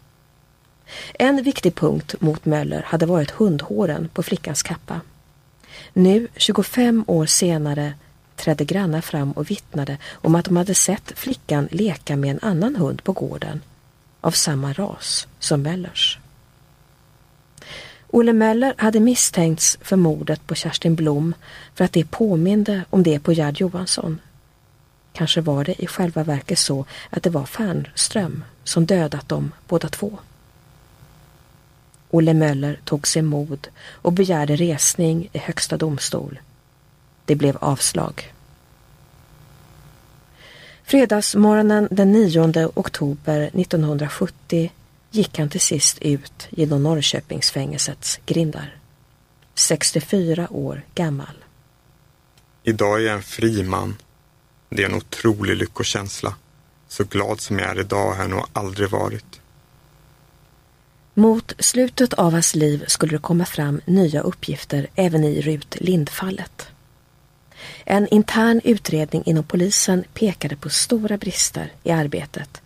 [1.13, 5.01] En viktig punkt mot Möller hade varit hundhåren på flickans kappa.
[5.93, 7.93] Nu, 25 år senare,
[8.35, 12.75] trädde grannar fram och vittnade om att de hade sett flickan leka med en annan
[12.75, 13.61] hund på gården
[14.21, 16.19] av samma ras som Möllers.
[18.07, 21.33] Olle Möller hade misstänkts för mordet på Kerstin Blom
[21.75, 24.19] för att det påminde om det på Gerd Johansson.
[25.13, 29.89] Kanske var det i själva verket så att det var Fernström som dödat dem båda
[29.89, 30.19] två.
[32.09, 36.39] Olle Möller tog sig mod och begärde resning i högsta domstol.
[37.25, 38.33] Det blev avslag.
[40.83, 44.71] Fredagsmorgonen den 9 oktober 1970
[45.11, 48.75] gick han till sist ut genom Norrköpingsfängelsets grindar.
[49.55, 51.35] 64 år gammal.
[52.63, 53.95] Idag är jag en fri man.
[54.75, 56.35] Det är en otrolig lyckokänsla.
[56.87, 59.41] Så glad som jag är idag har jag nog aldrig varit.
[61.13, 66.67] Mot slutet av hans liv skulle det komma fram nya uppgifter även i Rut Lindfallet.
[67.85, 72.61] En intern utredning inom polisen pekade på stora brister i arbetet.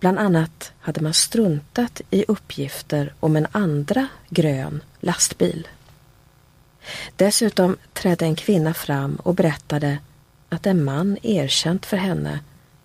[0.00, 5.68] Bland annat hade man struntat i uppgifter om en andra grön lastbil.
[7.16, 9.98] Dessutom trädde en kvinna fram och berättade
[10.48, 12.40] att en man erkänt för henne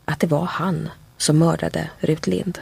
[0.06, 2.60] att det var han som mördade Rut Lind.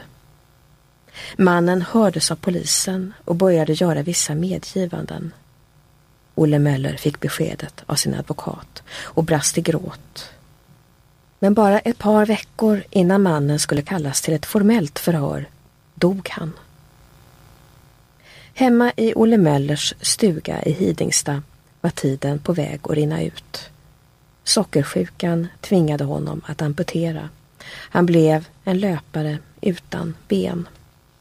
[1.37, 5.33] Mannen hördes av polisen och började göra vissa medgivanden.
[6.35, 10.29] Olle Möller fick beskedet av sin advokat och brast i gråt.
[11.39, 15.45] Men bara ett par veckor innan mannen skulle kallas till ett formellt förhör
[15.95, 16.53] dog han.
[18.53, 21.43] Hemma i Olle Möllers stuga i Hidingstad
[21.81, 23.70] var tiden på väg att rinna ut.
[24.43, 27.29] Sockersjukan tvingade honom att amputera.
[27.65, 30.67] Han blev en löpare utan ben.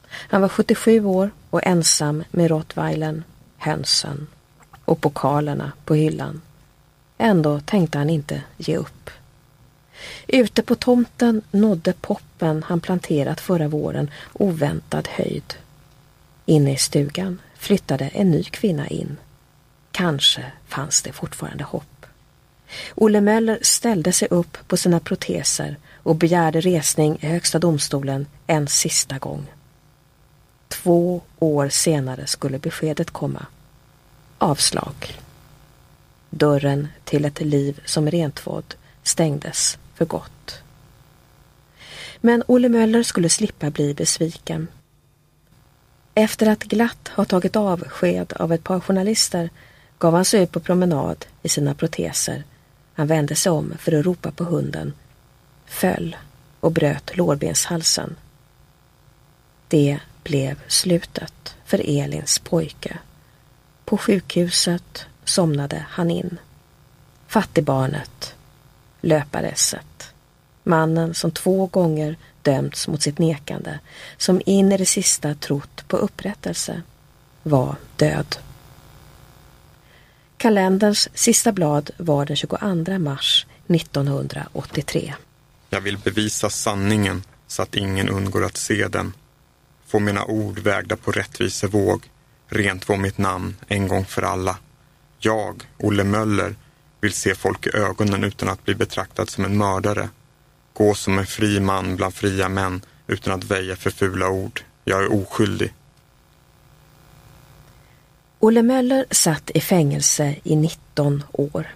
[0.08, 3.24] Han var 77 år och ensam med rottweilern,
[3.56, 4.26] hönsen
[4.84, 6.40] och pokalerna på hyllan.
[7.18, 9.10] Ändå tänkte han inte ge upp.
[10.26, 15.54] Ute på tomten nådde poppen han planterat förra våren oväntad höjd.
[16.46, 19.16] Inne i stugan flyttade en ny kvinna in.
[19.92, 21.99] Kanske fanns det fortfarande hopp.
[22.94, 28.68] Olle Möller ställde sig upp på sina proteser och begärde resning i Högsta domstolen en
[28.68, 29.46] sista gång.
[30.68, 33.46] Två år senare skulle beskedet komma.
[34.38, 35.18] Avslag.
[36.30, 40.62] Dörren till ett liv som rentvådd stängdes för gott.
[42.20, 44.68] Men Olle Möller skulle slippa bli besviken.
[46.14, 49.50] Efter att glatt ha tagit avsked av ett par journalister
[49.98, 52.44] gav han sig ut på promenad i sina proteser.
[53.00, 54.92] Han vände sig om för att ropa på hunden,
[55.66, 56.16] föll
[56.60, 58.16] och bröt lårbenshalsen.
[59.68, 62.98] Det blev slutet för Elins pojke.
[63.84, 66.38] På sjukhuset somnade han in.
[67.26, 68.34] Fattigbarnet,
[69.00, 70.14] löparesset,
[70.62, 73.78] mannen som två gånger dömts mot sitt nekande,
[74.16, 76.82] som in i det sista trott på upprättelse,
[77.42, 78.36] var död.
[80.40, 85.14] Kalenderns sista blad var den 22 mars 1983.
[85.70, 89.12] Jag vill bevisa sanningen så att ingen undgår att se den.
[89.86, 92.10] Få mina ord vägda på rättvisevåg.
[92.48, 94.58] Rent få mitt namn en gång för alla.
[95.18, 96.54] Jag, Olle Möller,
[97.00, 100.08] vill se folk i ögonen utan att bli betraktad som en mördare.
[100.72, 104.60] Gå som en fri man bland fria män utan att väja för fula ord.
[104.84, 105.72] Jag är oskyldig.
[108.42, 111.66] Olle Möller satt i fängelse i 19 år.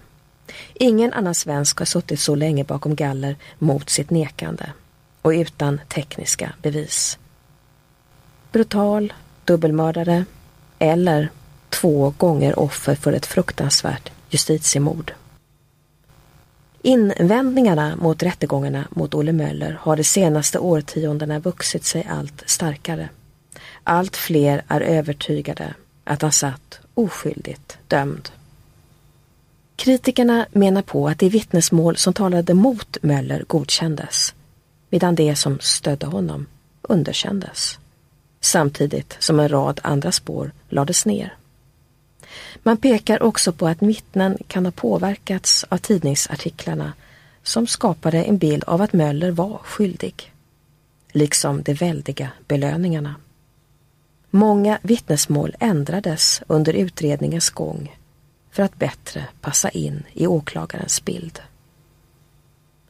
[0.74, 4.72] Ingen annan svensk har suttit så länge bakom galler mot sitt nekande
[5.22, 7.18] och utan tekniska bevis.
[8.52, 9.12] Brutal,
[9.44, 10.24] dubbelmördare
[10.78, 11.28] eller
[11.70, 15.12] två gånger offer för ett fruktansvärt justitiemord.
[16.82, 23.08] Invändningarna mot rättegångarna mot Olle Möller har de senaste årtiondena vuxit sig allt starkare.
[23.82, 25.74] Allt fler är övertygade
[26.04, 28.28] att han satt oskyldigt dömd.
[29.76, 34.34] Kritikerna menar på att det vittnesmål som talade mot Möller godkändes,
[34.90, 36.46] medan det som stödde honom
[36.82, 37.78] underkändes.
[38.40, 41.34] Samtidigt som en rad andra spår lades ner.
[42.62, 46.92] Man pekar också på att vittnen kan ha påverkats av tidningsartiklarna
[47.42, 50.32] som skapade en bild av att Möller var skyldig.
[51.12, 53.14] Liksom de väldiga belöningarna.
[54.36, 57.96] Många vittnesmål ändrades under utredningens gång
[58.50, 61.40] för att bättre passa in i åklagarens bild.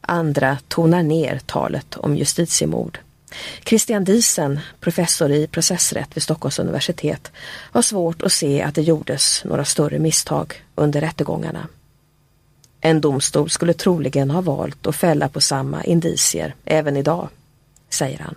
[0.01, 2.99] Andra tonar ner talet om justitiemord.
[3.65, 9.45] Christian Diesen, professor i processrätt vid Stockholms universitet, har svårt att se att det gjordes
[9.45, 11.69] några större misstag under rättegångarna.
[12.81, 17.29] En domstol skulle troligen ha valt att fälla på samma indicier även idag,
[17.89, 18.35] säger han.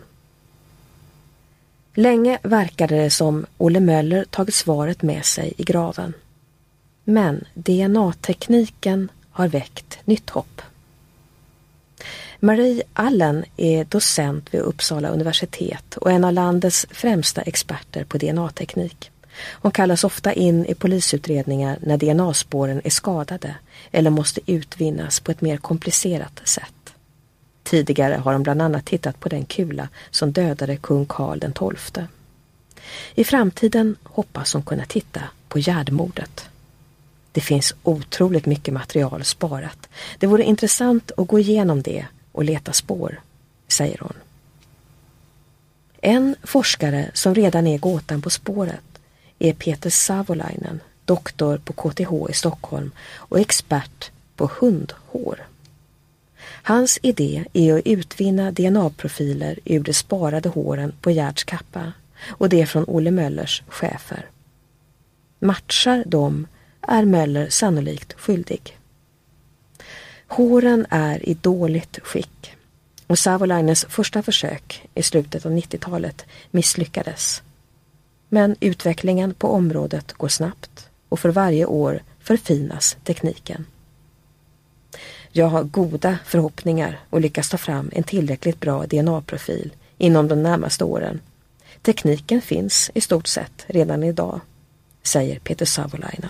[2.00, 6.14] Länge verkade det som Olle Möller tagit svaret med sig i graven.
[7.04, 10.62] Men DNA-tekniken har väckt nytt hopp.
[12.40, 19.12] Marie Allen är docent vid Uppsala universitet och en av landets främsta experter på DNA-teknik.
[19.52, 23.56] Hon kallas ofta in i polisutredningar när DNA-spåren är skadade
[23.92, 26.77] eller måste utvinnas på ett mer komplicerat sätt.
[27.68, 32.04] Tidigare har hon bland annat tittat på den kula som dödade kung Karl XII.
[33.16, 36.46] I framtiden hoppas hon kunna titta på Gärdmordet.
[37.32, 39.90] Det finns otroligt mycket material sparat.
[40.20, 43.22] Det vore intressant att gå igenom det och leta spår,
[43.68, 44.14] säger hon.
[46.02, 49.00] En forskare som redan är gåtan på spåret
[49.40, 55.48] är Peter Savolainen, doktor på KTH i Stockholm och expert på hundhår.
[56.68, 61.94] Hans idé är att utvinna DNA-profiler ur de sparade håren på Gerds kappa
[62.28, 64.26] och det från Olle Möllers chefer.
[65.40, 66.48] Matchar de
[66.82, 68.78] är Möller sannolikt skyldig.
[70.28, 72.56] Håren är i dåligt skick
[73.08, 77.42] och Savolainens första försök i slutet av 90-talet misslyckades.
[78.30, 83.66] Men utvecklingen på området går snabbt och för varje år förfinas tekniken.
[85.38, 90.84] Jag har goda förhoppningar och lyckas ta fram en tillräckligt bra DNA-profil inom de närmaste
[90.84, 91.20] åren.
[91.82, 94.42] Tekniken finns i stort sett redan idag,
[95.04, 96.30] säger Peter Savolainen.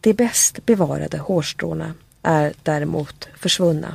[0.00, 3.94] De bäst bevarade hårstråna är däremot försvunna.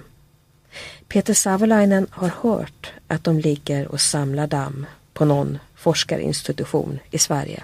[1.07, 7.63] Peter Savolainen har hört att de ligger och samlar damm på någon forskarinstitution i Sverige.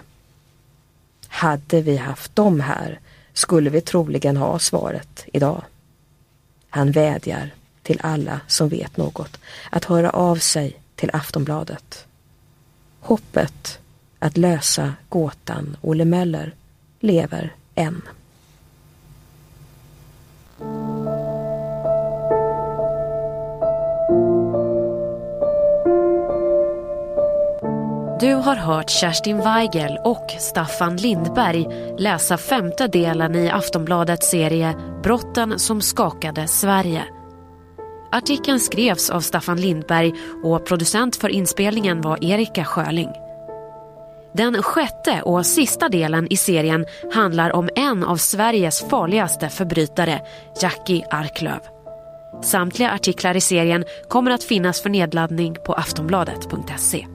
[1.27, 2.99] Hade vi haft dem här
[3.33, 5.63] skulle vi troligen ha svaret idag.
[6.69, 7.53] Han vädjar
[7.83, 9.39] till alla som vet något
[9.69, 12.05] att höra av sig till Aftonbladet.
[12.99, 13.79] Hoppet
[14.19, 16.53] att lösa gåtan Olle Möller
[16.99, 18.01] lever än.
[28.21, 31.67] Du har hört Kerstin Weigel och Staffan Lindberg
[31.97, 37.03] läsa femte delen i Aftonbladets serie Brotten som skakade Sverige.
[38.11, 43.09] Artikeln skrevs av Staffan Lindberg och producent för inspelningen var Erika Sjöling.
[44.33, 50.21] Den sjätte och sista delen i serien handlar om en av Sveriges farligaste förbrytare,
[50.61, 51.61] Jackie Arklöv.
[52.41, 57.07] Samtliga artiklar i serien kommer att finnas för nedladdning på aftonbladet.se.